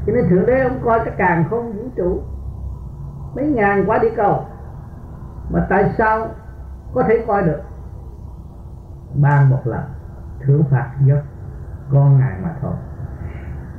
[0.06, 2.22] cho nên thượng đế ông coi cái càng không vũ trụ.
[3.36, 4.46] Mấy ngàn quả đi cầu.
[5.50, 6.28] Mà tại sao
[6.94, 7.60] có thể coi được?
[9.14, 9.84] Ban một lần,
[10.40, 11.14] thưởng phạt do
[11.92, 12.72] con ngài mà thôi.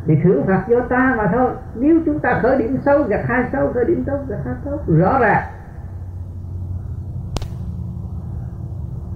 [0.05, 1.51] Thì thưởng phạt do ta mà thôi.
[1.75, 4.79] Nếu chúng ta khởi điểm xấu gặt hai xấu, khởi điểm tốt gặt hai tốt,
[4.87, 5.43] rõ ràng.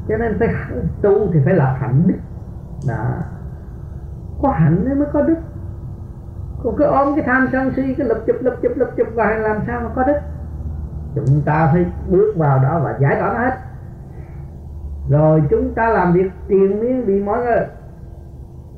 [0.07, 0.47] Cho nên phải
[1.01, 2.17] tu thì phải lập hạnh đức.
[2.87, 3.05] Đó.
[4.41, 5.37] Có hạnh mới có đức
[6.63, 9.39] còn cứ ôm cái tham sân si, cái lập chụp lập chụp lập chụp vào
[9.39, 10.19] làm sao mà có đức
[11.15, 13.57] chúng ta phải bước vào đó và giải tỏa nó hết.
[15.09, 17.65] Rồi chúng ta làm việc tiền miếng bị mỏi rồi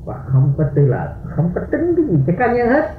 [0.04, 2.90] và không có tư lợi, không có tính cái gì cho cá nhân hết.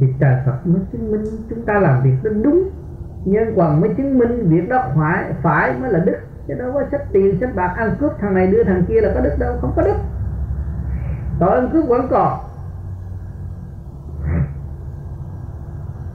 [0.00, 2.70] Thì trời Phật mới chứng minh chúng ta làm việc đó đúng.
[3.24, 6.16] Nhân quần mới chứng minh việc đó phải phải mới là đức.
[6.48, 9.10] Chứ đâu có sách tiền, sách bạc, ăn cướp thằng này đưa thằng kia là
[9.14, 9.96] có đức đâu, không có đức.
[11.40, 12.38] Tội ăn cướp vẫn còn.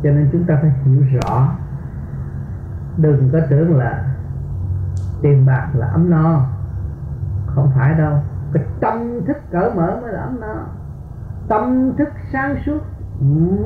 [0.04, 1.56] Cho nên chúng ta phải hiểu rõ.
[2.98, 4.04] Đừng có tưởng là
[5.22, 6.46] tiền bạc là ấm no.
[7.48, 8.13] Không phải đâu.
[8.54, 10.56] Cái tâm thức cởi mở mới là ấm no.
[11.48, 12.80] Tâm thức sáng suốt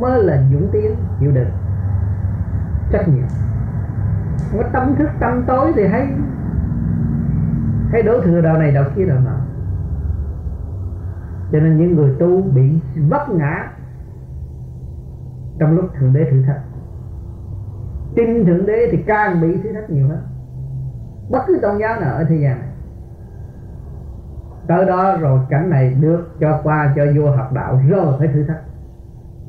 [0.02, 1.50] mới là dũng tiến chịu đựng
[2.92, 3.28] trách nhiệm.
[4.54, 6.08] Có tâm thức, tâm tối thì hay.
[7.92, 9.38] Hay đổ thừa đạo này đạo kia đạo nào
[11.52, 13.72] cho nên những người tu bị vấp ngã
[15.60, 16.62] trong lúc thượng đế thử thách.
[18.16, 20.22] Tin thượng đế thì càng bị thử thách nhiều hơn
[21.30, 22.70] bất cứ tôn giáo nào ở thế gian này.
[24.68, 28.44] Tới đó rồi cảnh này được cho qua cho vua học đạo rồi phải thử
[28.44, 28.62] thách.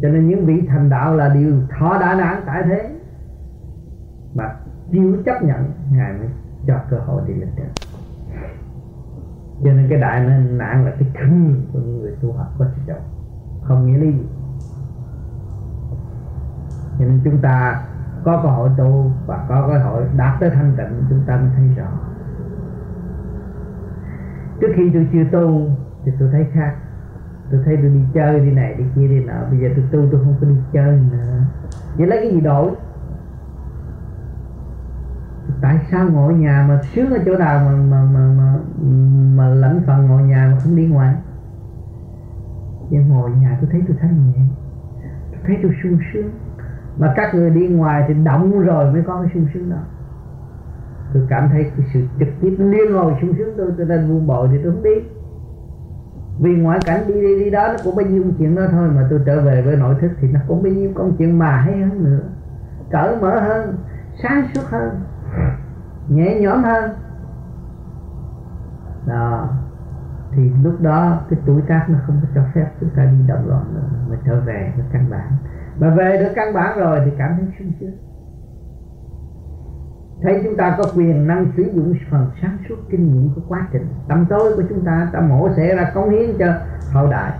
[0.02, 2.90] Cho nên những vị thành đạo là điều thọ đã nản tại thế.
[4.34, 4.54] Mà
[4.92, 6.28] chịu chấp nhận, ngài mới
[6.66, 7.66] cho cơ hội đi lên trên.
[9.64, 12.66] Cho nên cái đại nên nạn là cái thương của những người tu học có
[12.76, 13.02] sự trọng
[13.62, 14.26] không nghĩa lý gì
[16.98, 17.82] cho nên chúng ta
[18.24, 21.48] có cơ hội tu và có cơ hội đạt tới thanh tịnh chúng ta mới
[21.56, 21.88] thấy rõ.
[24.60, 25.70] Trước khi tôi chưa tu
[26.04, 26.74] thì tôi thấy khác.
[27.50, 29.44] Tôi thấy tôi đi chơi đi này đi kia đi nọ.
[29.50, 31.40] Bây giờ tôi tu tôi không có đi chơi nữa.
[31.96, 32.70] Vậy lấy cái gì đổi?
[35.60, 38.54] Tại sao ngồi nhà mà sướng ở chỗ nào mà mà mà mà,
[39.36, 41.14] mà lãnh phần ngồi nhà mà không đi ngoài?
[42.90, 44.42] Nhưng ngồi nhà tôi thấy tôi thanh nhẹ.
[45.30, 46.30] Tôi thấy tôi sung sướng
[46.98, 49.76] mà các người đi ngoài thì động rồi mới có cái sung sướng đó.
[51.14, 54.26] Tôi cảm thấy cái sự trực tiếp liên hồi sung sướng tôi tôi đang buông
[54.26, 54.94] bội thì tôi không đi.
[56.40, 59.06] Vì ngoại cảnh đi đi đi đó nó cũng bao nhiêu chuyện đó thôi mà
[59.10, 61.80] tôi trở về với nội thức thì nó cũng bao nhiêu công chuyện mà hay
[61.80, 62.20] hơn nữa.
[62.90, 63.76] Cởi mở hơn,
[64.22, 65.00] sáng suốt hơn,
[66.08, 66.90] nhẹ nhõm hơn.
[69.06, 69.48] Đó.
[70.32, 73.48] Thì lúc đó cái tuổi tác nó không có cho phép chúng ta đi động
[73.48, 75.32] loạn nữa, mà trở về với căn bản
[75.78, 77.96] mà về được căn bản rồi thì cảm thấy sung sướng.
[80.22, 83.68] Thấy chúng ta có quyền năng sử dụng phần sáng suốt kinh nghiệm của quá
[83.72, 83.86] trình.
[84.08, 86.46] Tâm tối của chúng ta ta mổ xẻ ra cống hiến cho
[86.92, 87.32] hậu đại.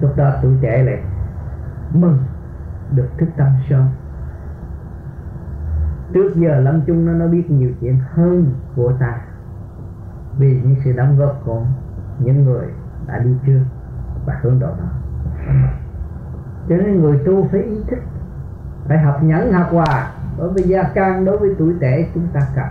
[0.00, 0.98] Lúc đó tuổi trẻ lại
[1.92, 2.18] mừng
[2.94, 3.88] được thức tâm sớm.
[6.14, 9.20] Trước giờ lâm chung nó nó biết nhiều chuyện hơn của ta.
[10.38, 11.62] Vì những sự đóng góp của
[12.18, 12.66] những người
[13.06, 13.60] đã đi trước
[14.26, 14.88] và hướng độ đó
[16.68, 17.98] cho nên người tu phải ý thức
[18.88, 22.40] phải học nhẫn học hòa bởi vì gia can đối với tuổi trẻ chúng ta
[22.54, 22.66] cần.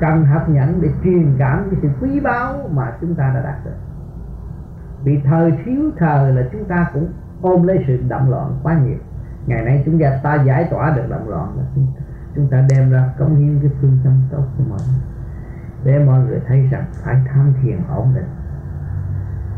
[0.00, 3.64] Cần học nhẫn để truyền cảm cái sự quý báu mà chúng ta đã đạt
[3.64, 3.76] được.
[5.04, 8.98] Vì thời thiếu thời là chúng ta cũng ôm lấy sự động loạn quá nhiều.
[9.46, 12.02] Ngày nay chúng ta ta giải tỏa được động loạn là chúng ta,
[12.34, 15.02] chúng ta đem ra cống hiến cái phương châm tốt của mọi người.
[15.84, 18.28] Để mọi người thấy rằng phải tham thiền ổn định.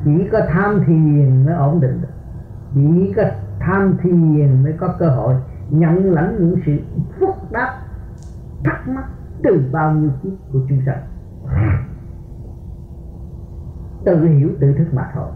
[0.04, 2.00] Chỉ có tham thiền mới ổn định
[2.74, 3.22] chỉ có
[3.60, 5.34] tham thiền mới có cơ hội
[5.70, 6.78] nhận lãnh những sự
[7.20, 7.80] phúc đáp
[8.64, 9.04] thắc mắc
[9.42, 11.02] từ bao nhiêu kiếp của chúng sanh.
[14.04, 15.28] Tự hiểu tự thức mà thôi.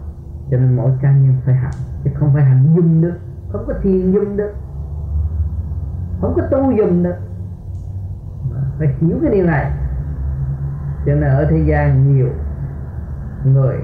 [0.51, 1.71] Cho nên mỗi cá nhân phải hành,
[2.03, 3.17] chứ không phải hành dung được,
[3.49, 4.53] không có thiền dung được,
[6.21, 7.15] không có tu dùng được.
[8.79, 9.71] Phải hiểu cái điều này.
[11.05, 12.29] Cho nên ở thế gian nhiều
[13.45, 13.77] người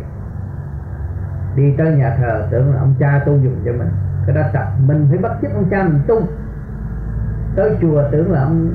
[1.55, 3.89] đi tới nhà thờ tưởng là ông cha tu dùng cho mình.
[4.27, 6.21] Cái đó tập mình phải bắt chước ông cha mình tu.
[7.55, 8.71] Tới chùa tưởng là ông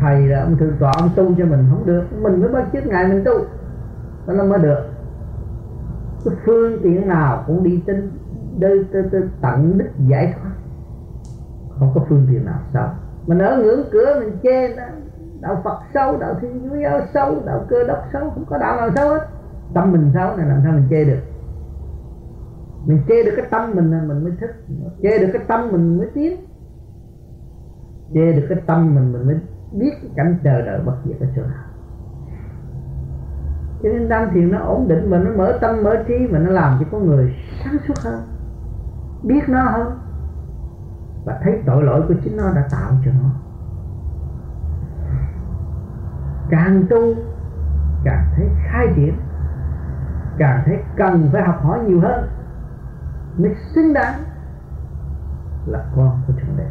[0.00, 1.66] thầy là ông thượng tọa ông tu cho mình.
[1.70, 2.04] Không được.
[2.22, 3.32] Mình mới bắt chước ngài mình tu.
[4.26, 4.78] Đó nó mới được.
[6.24, 8.10] Cái phương tiện nào cũng đi đến
[8.60, 10.52] tới, tới, tới tận đích giải thoát.
[11.78, 12.94] Không có phương tiện nào sao?
[13.26, 14.82] Mình ở ngưỡng cửa mình chê đó.
[15.40, 18.76] Đạo Phật xấu đạo Thiên Chúa giáo xấu đạo cơ đốc xấu không có đạo
[18.76, 19.26] nào xấu hết.
[19.74, 21.18] Tâm mình xấu này làm sao mình chê được?
[22.88, 24.50] Mình chê được cái tâm mình mình mới thức,
[25.02, 26.36] chê được cái tâm mình mới tiến.
[28.14, 29.36] Chê được cái tâm mình mình mới
[29.72, 31.64] biết cái cảnh chờ đợi bất diệt ở chỗ nào.
[33.82, 36.50] Cho nên đam thiền nó ổn định mình nó mở tâm mở trí mà nó
[36.50, 38.20] làm cho con người sáng suốt hơn
[39.22, 39.98] biết nó hơn.
[41.24, 43.30] Và thấy tội lỗi của chính nó đã tạo cho nó.
[46.50, 47.14] Càng tu
[48.04, 49.14] càng thấy khai triển.
[50.38, 52.28] Càng thấy cần phải học hỏi nhiều hơn
[53.38, 54.22] mới xứng đáng
[55.66, 56.66] là con của thượng đế.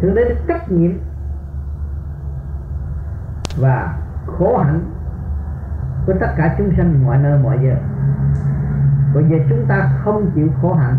[0.00, 0.92] Thượng đế được trách nhiệm
[3.60, 4.80] và khổ hạnh
[6.06, 7.76] của tất cả chúng sanh mọi nơi, mọi giờ.
[9.14, 10.96] Bây giờ chúng ta không chịu khổ hạnh,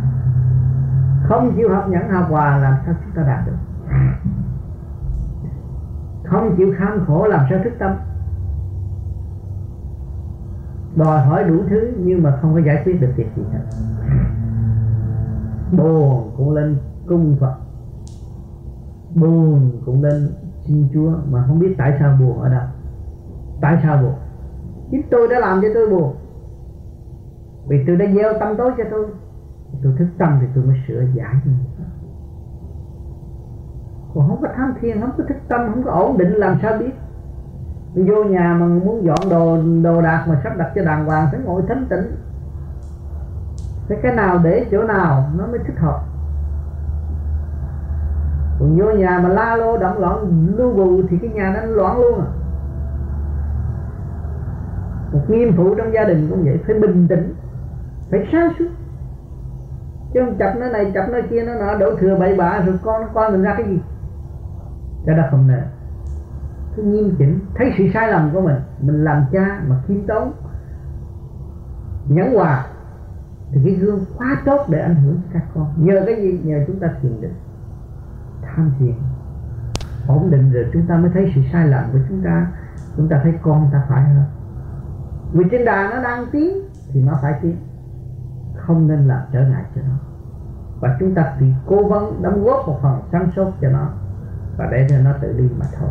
[1.23, 3.57] không chịu học nhẫn học hòa, làm sao chúng ta đạt được?
[6.25, 7.95] Không chịu kham khổ, làm sao thức tâm?
[10.95, 13.59] Đòi hỏi đủ thứ, nhưng mà không có giải quyết được việc gì hết.
[15.77, 17.55] Buồn cũng lên cung phật.
[19.15, 20.29] Buồn cũng lên
[20.67, 22.67] xin chúa, mà không biết tại sao buồn ở đâu.
[23.61, 24.13] Tại sao buồn?
[24.91, 26.15] Chính tôi đã làm cho tôi buồn.
[27.67, 29.05] Vì tôi đã gieo tâm tối cho tôi.
[29.83, 31.35] Tôi thức tâm thì tôi mới sửa giải
[34.13, 36.77] còn không có tham thiền, không có thức tâm, không có ổn định, làm sao
[36.77, 36.91] biết?
[37.95, 41.39] Vô nhà mà muốn dọn đồ đồ đạc mà sắp đặt cho đàng hoàng phải
[41.39, 42.15] ngồi thánh tĩnh.
[43.87, 45.99] Thế cái nào để chỗ nào, nó mới thích hợp.
[48.59, 51.97] Còn vô nhà mà la lô động loạn lưu bù thì cái nhà nó loạn
[51.97, 52.27] luôn à.
[55.11, 57.35] Một nghiêm phụ trong gia đình cũng vậy, phải bình tĩnh,
[58.11, 58.65] phải sáng suốt.
[60.13, 62.79] Chứ không chập nó này, chập nó kia, nó nọ, đổ thừa bậy bạ, rồi
[62.83, 63.81] con nó coi mình ra cái gì?
[65.05, 65.63] Cái đó không nên
[66.75, 67.39] cứ nghiêm chỉnh.
[67.55, 70.31] Thấy sự sai lầm của mình mình làm cha mà khiêm tốn,
[72.07, 72.65] nhẫn hòa,
[73.51, 75.73] thì cái gương quá tốt để ảnh hưởng các con.
[75.77, 76.41] Nhờ cái gì?
[76.43, 77.33] Nhờ chúng ta thiền định,
[78.41, 78.93] tham thiền,
[80.07, 82.47] ổn định rồi chúng ta mới thấy sự sai lầm của chúng ta.
[82.97, 84.23] Chúng ta thấy con ta phải hơn.
[85.33, 86.57] Vì trên đà nó đang tiến,
[86.93, 87.57] thì nó phải tiến.
[88.55, 89.95] Không nên làm trở ngại cho nó.
[90.79, 93.87] Và chúng ta thì cố vấn đóng góp một phần chăm sóc cho nó
[94.57, 95.89] và để cho nó tự đi mà thôi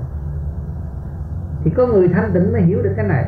[1.64, 3.25] thì có người thanh tịnh mới hiểu được cái này.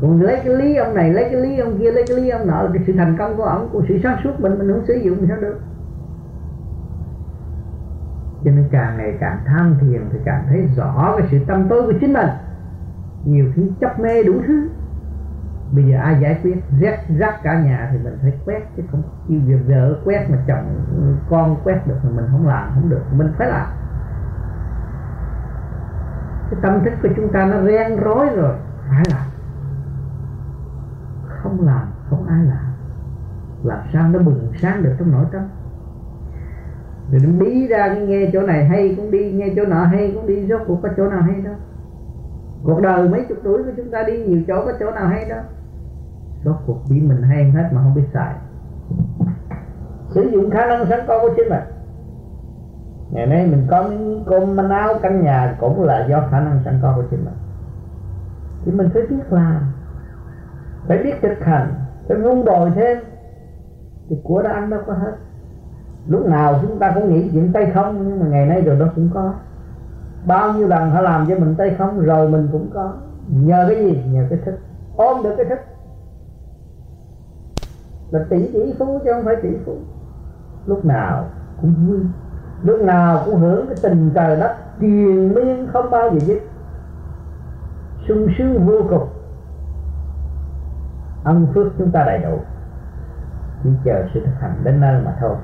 [0.00, 2.46] Còn lấy cái lý ông này, lấy cái lý ông kia, lấy cái lý ông
[2.46, 4.94] nọ cái sự thành công của ông, của sự sáng suốt mình mình không sử
[4.94, 5.60] dụng thì sao được?
[8.44, 11.82] Cho nên càng ngày càng tham thiền thì càng thấy rõ cái sự tâm tối
[11.82, 12.28] của chính mình.
[13.24, 14.68] Nhiều khi chấp mê đủ thứ.
[15.72, 16.56] Bây giờ ai giải quyết?
[16.80, 20.38] Rác rác cả nhà thì mình phải quét, chứ không kêu việc vợ quét mà
[20.46, 20.80] chồng
[21.30, 23.66] con quét được mà mình không làm không được, mình phải làm
[26.50, 28.54] cái tâm thức của chúng ta nó ren rối rồi.
[28.88, 29.26] Phải làm.
[31.42, 32.66] Không làm, không ai làm.
[33.64, 35.42] Làm sao nó bừng sáng được trong nội tâm?
[37.10, 40.26] Rồi nó bí ra nghe chỗ này hay cũng đi, nghe chỗ nọ hay cũng
[40.26, 41.54] đi, rốt cuộc có chỗ nào hay đâu
[42.62, 45.24] cuộc đời mấy chục tuổi của chúng ta đi, nhiều chỗ có chỗ nào hay
[45.28, 45.40] đâu
[46.44, 48.34] rốt cuộc biết mình hay hết mà không biết xài.
[50.10, 51.62] Sử dụng khả năng sẵn có của chính mình
[53.16, 56.60] ngày nay mình có miếng cơm manh áo, căn nhà cũng là do khả năng
[56.64, 57.34] sẵn có của chính mình.
[58.64, 59.72] Thì mình phải biết làm,
[60.88, 61.74] phải biết thực hành,
[62.08, 62.98] phải ngung đòi thêm.
[64.08, 65.12] Thì của đã ăn đâu có hết.
[66.08, 68.86] Lúc nào chúng ta cũng nghĩ chuyện tay không, nhưng mà ngày nay rồi nó
[68.94, 69.34] cũng có.
[70.26, 72.92] Bao nhiêu lần họ làm cho mình tay không, rồi mình cũng có.
[73.28, 74.02] Nhờ cái gì?
[74.12, 74.58] Nhờ cái thức.
[74.96, 75.58] Ôm được cái thức.
[78.10, 79.76] Là tỷ tỷ phú chứ không phải tỷ phú.
[80.66, 81.24] Lúc nào
[81.60, 82.00] cũng vui
[82.62, 86.42] lúc nào cũng hưởng cái tình trời đất triền miên không bao giờ dứt.
[88.08, 89.08] Sung sướng vô cùng.
[91.24, 92.38] Ân phước chúng ta đầy đủ.
[93.62, 95.36] Chỉ chờ sự thực hành đến nơi mà thôi.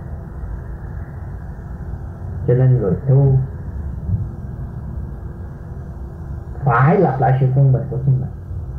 [2.46, 3.36] Cho nên người tu
[6.64, 8.30] phải lập lại sự quân bình của chính mình.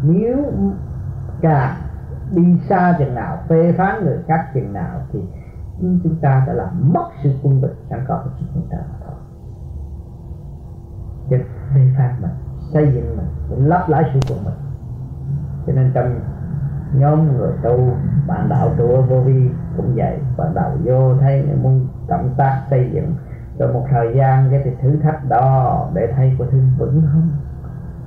[0.04, 0.38] Nếu
[1.42, 1.76] càng
[2.32, 5.20] đi xa chừng nào, phê phán người khác chừng nào, thì
[6.04, 8.96] chúng ta đã làm mất sự quân bình sẵn có của chính chúng ta mà
[9.06, 9.16] thôi.
[11.30, 11.38] Cho
[11.76, 12.32] phê phán mình
[12.74, 14.54] xây dựng mình để lắp lại sự của mình
[15.68, 16.20] cho nên trong
[16.94, 17.78] nhóm người tu
[18.28, 22.62] bạn đạo tu ở vô vi cũng vậy bạn đạo vô thấy muốn cộng tác
[22.70, 23.16] xây dựng
[23.60, 27.30] rồi một thời gian cái thì thử thách đó để thấy của thương vững không?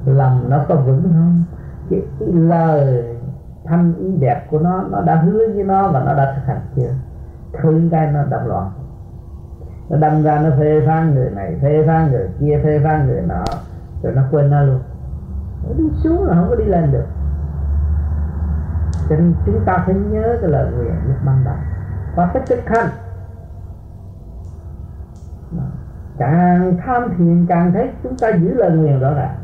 [0.04, 1.42] Lòng nó có vững không?
[1.90, 3.16] Cái, cái lời
[3.64, 6.60] thanh ý đẹp của nó nó đã hứa với nó và nó đã thực hành
[6.76, 6.90] chưa?
[7.52, 8.70] Thứ cái nó động loạn.
[9.88, 13.22] Nó đâm ra nó phê phán người này, phê phán người kia, phê phán người
[13.22, 13.44] nọ,
[14.02, 14.80] rồi nó quên nó luôn.
[15.62, 17.06] Nó đi xuống là không có đi lên được.
[19.08, 21.54] Cho nên chúng ta phải nhớ cái lời nguyện lúc ban đầu
[22.16, 22.88] và phải thực hành
[26.18, 29.34] càng tham thiền, càng thấy chúng ta giữ lời nguyện rõ ràng.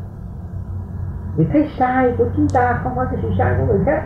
[1.35, 4.03] Vì thấy sai của chúng ta không phải cái sự sai của người khác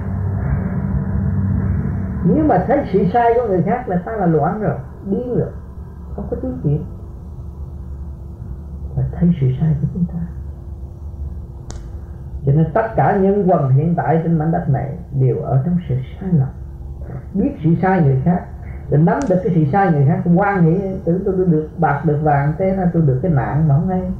[2.27, 5.49] nếu mà thấy sự sai của người khác là ta là loạn rồi, điên rồi,
[6.15, 6.83] không có tiến triển
[8.95, 10.19] và thấy sự sai của chúng ta.
[12.45, 15.77] Cho nên tất cả những quần hiện tại trên mảnh đất này đều ở trong
[15.89, 16.47] sự sai lầm.
[17.33, 18.45] Biết sự sai người khác
[18.89, 22.19] để nắm được cái sự sai người khác quan nghĩ tưởng tôi được bạc, được
[22.23, 24.11] vàng thế là tôi được cái nạn mà không hay.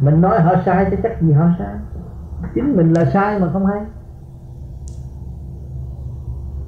[0.00, 1.74] Mình nói họ sai chứ chắc gì họ sai?
[2.54, 3.80] Chính mình là sai mà không hay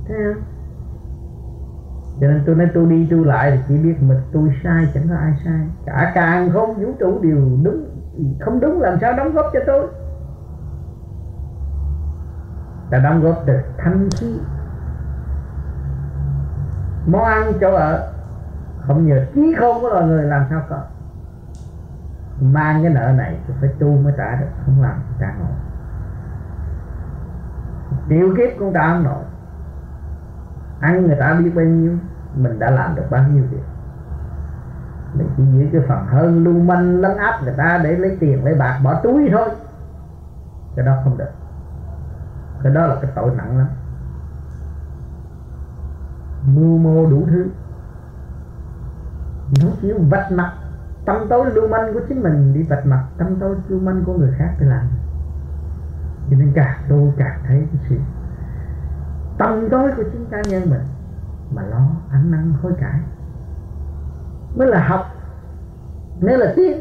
[0.09, 0.35] thấy à?
[2.21, 5.09] cho nên tôi nói tôi đi tôi lại thì chỉ biết mình tôi sai chẳng
[5.09, 5.69] có ai sai.
[5.87, 7.85] Cả càng không vũ trụ đều đúng,
[8.41, 9.87] không đúng làm sao đóng góp cho tôi?
[12.91, 14.41] Là đóng góp từ thanh khí.
[17.07, 18.13] Món ăn chỗ ở,
[18.87, 20.83] không nhờ trí không có loài người làm sao có.
[22.41, 25.53] Mang cái nợ này tôi phải tu mới trả được, không làm trả nổi
[28.09, 29.23] điều kiếp cũng trả không nổi
[30.81, 31.93] ăn người ta biết bao nhiêu,
[32.37, 33.63] mình đã làm được bao nhiêu việc.
[35.15, 38.45] Mình chỉ giữ cái phần hơn lưu manh, lấn áp người ta để lấy tiền,
[38.45, 39.49] lấy bạc, bỏ túi thôi.
[40.77, 41.31] Cái đó không được.
[42.63, 43.67] Cái đó là cái tội nặng lắm.
[46.47, 47.47] Mưu mô đủ thứ.
[49.63, 50.53] Nó chiếu vạch mặt
[51.05, 54.13] tâm tối lưu manh của chính mình, đi vạch mặt tâm tối lưu manh của
[54.13, 54.85] người khác để làm.
[56.31, 57.97] Cho nên càng tu càng thấy cái sự
[59.39, 60.81] tâm tối của chính cá nhân mình,
[61.55, 63.01] mà lo ăn năn hối cải.
[64.57, 65.01] Mới là học.
[66.21, 66.81] Nếu là tiến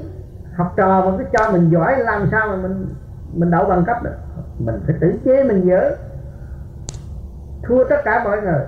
[0.55, 2.95] học trò mà cứ cho mình giỏi, làm sao mà mình
[3.33, 4.15] mình đậu bằng cấp được?
[4.59, 5.95] Mình phải tự chế, mình dở
[7.63, 8.65] thua tất cả mọi người,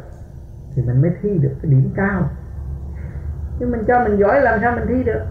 [0.75, 2.21] thì mình mới thi được cái điểm cao.
[3.59, 5.21] Nhưng mình cho mình giỏi, làm sao mình thi được?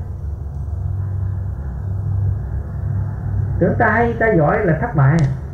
[3.59, 5.16] Tưởng ta hay, ta giỏi là thất bại.
[5.20, 5.47] à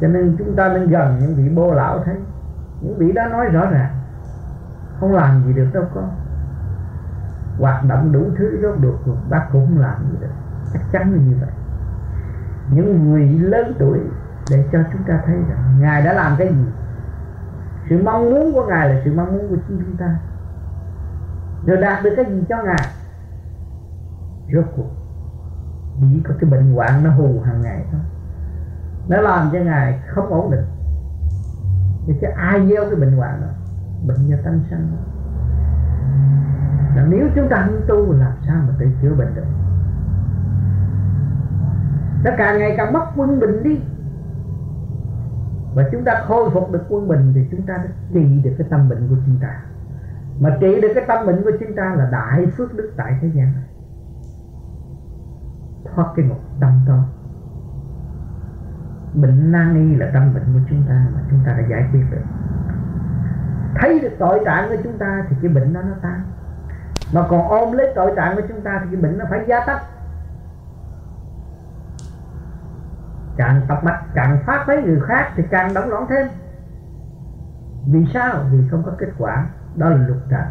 [0.00, 2.16] cho nên chúng ta nên gần những vị bô lão thấy.
[2.80, 3.94] Những vị đó nói rõ ràng.
[5.00, 6.10] Không làm gì được đâu con
[7.58, 10.32] hoạt động đủ thứ rốt được rồi bác cũng không làm gì được.
[10.72, 11.50] Chắc chắn là như vậy.
[12.70, 13.98] Những người lớn tuổi
[14.50, 16.64] để cho chúng ta thấy rằng ngài đã làm cái gì.
[17.90, 20.16] Sự mong muốn của ngài là sự mong muốn của chính chúng ta.
[21.66, 22.88] Rồi đạt được cái gì cho ngài?
[24.54, 24.90] Rốt cuộc,
[26.00, 28.00] chỉ có cái bệnh hoạn nó hù hàng ngày thôi
[29.08, 30.64] nó làm cho ngài không ổn định.
[32.06, 33.46] Thì cái ai gieo cái bệnh hoạn đó?
[34.06, 34.90] Bệnh do tâm sanh.
[36.96, 39.46] Đó là nếu chúng ta không tu làm sao mà tự chữa bệnh được?
[42.24, 43.80] Nó càng ngày càng mất quân bình đi.
[45.74, 48.66] Và chúng ta khôi phục được quân bình thì chúng ta đã trị được cái
[48.70, 49.62] tâm bệnh của chúng ta.
[50.40, 53.30] Mà trị được cái tâm bệnh của chúng ta là đại phước đức tại thế
[53.34, 53.52] gian.
[53.54, 53.64] Này
[55.94, 56.98] thoát cái ngục tâm to
[59.14, 62.04] bệnh nan y là tâm bệnh của chúng ta mà chúng ta đã giải quyết
[62.10, 62.24] được.
[63.74, 66.22] Thấy được tội trạng của chúng ta thì cái bệnh đó nó tan.
[67.14, 69.64] Mà còn ôm lấy tội trạng của chúng ta thì cái bệnh nó phải gia
[69.66, 69.82] tăng
[73.36, 76.28] càng tập mạch, càng phát với người khác thì càng đóng loạn thêm.
[77.86, 78.34] Vì sao?
[78.50, 79.46] Vì không có kết quả.
[79.76, 80.42] Đó là lục trần.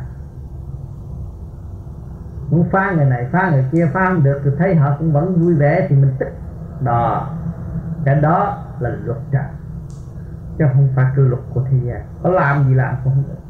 [2.49, 5.41] Muốn phá người này, phá người kia, phá không được thì thấy họ cũng vẫn
[5.41, 6.27] vui vẻ thì mình tức.
[6.81, 7.29] Đó
[8.05, 9.43] cái đó là luật trời
[10.57, 12.01] chứ không phải cái luật của thế gian.
[12.23, 13.41] Có làm gì làm cũng không được.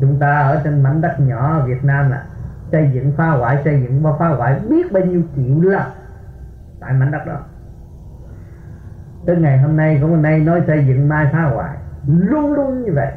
[0.00, 2.26] Chúng ta ở trên mảnh đất nhỏ Việt Nam là
[2.72, 5.88] xây dựng phá hoại, xây dựng bao phá hoại, biết bao nhiêu triệu lần
[6.80, 7.38] tại mảnh đất đó.
[9.26, 11.76] Tới ngày hôm nay cũng hôm nay nói xây dựng mai phá hoại.
[12.06, 13.12] Luôn luôn như vậy.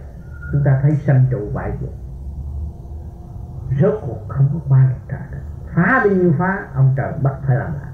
[0.51, 1.89] Chúng ta thấy sanh trụ bại diệt
[3.81, 5.39] rốt cuộc không có ba luật trời
[5.75, 7.91] phá bao nhiêu phá, ông trời bắt phải làm lại.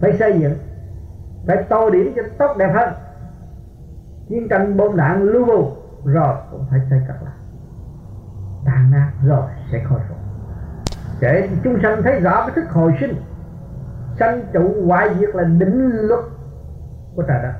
[0.00, 0.58] Phải xây dựng
[1.46, 2.92] phải tô điểm cho tóc đẹp hơn.
[4.28, 5.70] Chiến tranh bom đạn lưu vô
[6.04, 7.34] rồi cũng phải xây cất lại.
[8.64, 10.18] Tàn nát rồi sẽ khôi phục.
[11.20, 13.14] Để chúng sanh thấy rõ cái thức hồi sinh.
[14.18, 16.20] Sanh trụ hoại diệt là định luật
[17.14, 17.54] của trời đất.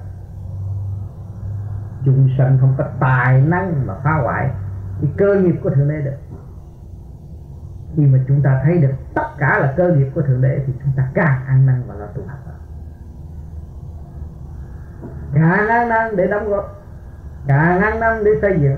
[2.05, 4.51] Chúng sanh không có tài năng mà phá hoại
[5.01, 6.17] cái cơ nghiệp của thượng đế được.
[7.97, 10.73] Khi mà chúng ta thấy được tất cả là cơ nghiệp của thượng đế thì
[10.85, 12.39] chúng ta càng ăn năn và lo tu học
[15.35, 16.65] càng ăn năn để đóng góp.
[17.47, 18.77] Càng ăn năn để xây dựng.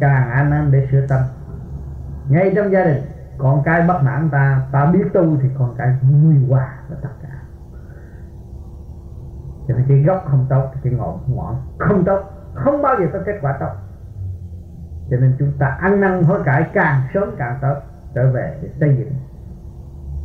[0.00, 1.20] Càng ăn năn để sửa tâm.
[2.28, 3.02] Ngay trong gia đình,
[3.38, 7.08] con cái bất mãn ta ta biết tu thì con cái vui hòa và tất
[7.22, 7.28] cả.
[9.68, 12.20] Cho nên cái gốc không tốt, cái ngọn ngọn không tốt,
[12.54, 13.72] không bao giờ có kết quả tốt.
[15.10, 17.74] Cho nên chúng ta ăn năn hối cải càng sớm càng tốt,
[18.14, 19.12] trở về để xây dựng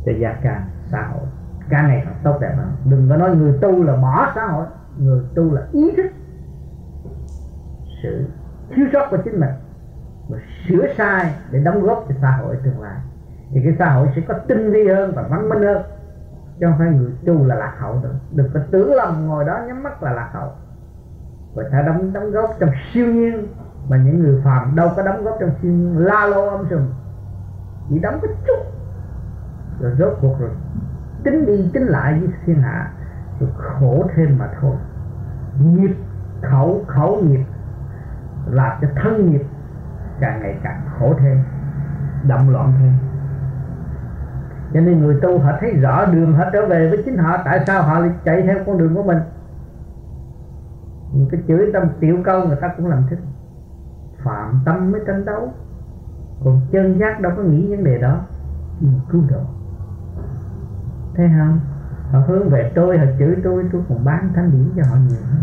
[0.06, 1.26] cho gia càng xã hội.
[1.68, 2.72] Càng ngày càng tốt đẹp hơn.
[2.84, 4.66] Đừng có nói người tu là bỏ xã hội
[4.98, 6.06] người tu là ý thức.
[8.02, 8.24] Sự
[8.74, 9.50] thiếu sót của chính mình.
[10.28, 10.38] Và
[10.68, 12.96] sửa sai để đóng góp cho xã hội tương lai.
[13.50, 15.82] Thì cái xã hội sẽ có tinh vi hơn và văn minh hơn.
[16.60, 19.60] Chứ không phải người tu là lạc hậu nữa đừng có tưởng lầm ngồi đó
[19.66, 20.52] nhắm mắt là lạc hậu.
[21.54, 23.46] Và ta đóng đóng góp trong siêu nhiên.
[23.88, 25.98] Mà những người phàm đâu có đóng góp trong siêu nhiên.
[25.98, 26.80] La lô âm sùm.
[27.88, 28.64] Chỉ đóng cái chút.
[29.80, 30.50] Rồi rốt cuộc rồi.
[31.24, 32.92] Tính đi tính lại với thiên hạ
[33.40, 34.76] rồi khổ thêm mà thôi.
[35.60, 35.96] Nghiệp,
[36.42, 37.44] khẩu khẩu nghiệp,
[38.46, 39.42] làm cho thân nghiệp
[40.20, 41.42] càng ngày càng khổ thêm
[42.28, 42.92] động loạn thêm.
[44.74, 47.64] Cho nên người tu họ thấy rõ đường họ trở về với chính họ, tại
[47.66, 49.18] sao họ lại chạy theo con đường của mình?
[51.12, 53.18] Những cái chửi tâm tiểu câu người ta cũng làm thích
[54.24, 55.52] phạm tâm mới tranh đấu.
[56.44, 58.20] Còn chân giác đâu có nghĩ vấn đề đó.
[58.80, 59.40] Mà cứu độ.
[61.14, 61.60] Thấy không?
[62.12, 65.20] Họ hướng về tôi, họ chửi tôi tôi còn bán thánh điển cho họ nhiều
[65.30, 65.42] hơn.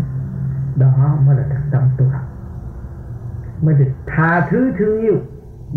[0.76, 2.22] Đó mới là thật tâm tu học.
[3.62, 5.16] Mới được tha thứ thương yêu,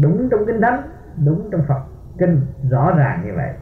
[0.01, 0.81] đúng trong kinh thánh,
[1.25, 1.81] đúng trong phật
[2.17, 3.53] kinh, rõ ràng như vậy.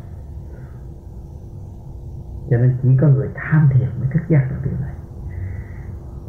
[2.50, 4.94] Cho nên chỉ có người tham thiền mới thức giác được điều này.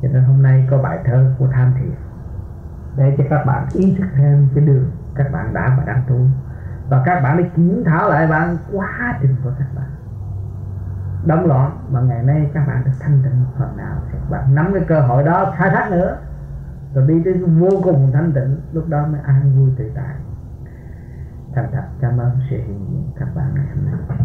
[0.03, 1.95] Cho nên hôm nay có bài thơ của tham thiền.
[2.97, 6.21] Để cho các bạn ý thức thêm cái đường các bạn đã và đang tu.
[6.89, 9.87] Và các bạn đi kiểm thảo lại bạn quá trình của các bạn
[11.27, 14.71] đóng loạn mà ngày nay các bạn được thanh tịnh phần nào thì bạn nắm
[14.75, 16.17] cái cơ hội đó khai thác nữa,
[16.95, 20.15] rồi đi tới vô cùng thanh tịnh, lúc đó mới an vui tự tại
[21.55, 24.19] thành thật, cảm ơn sự hiện diện các bạn ngày hôm nay.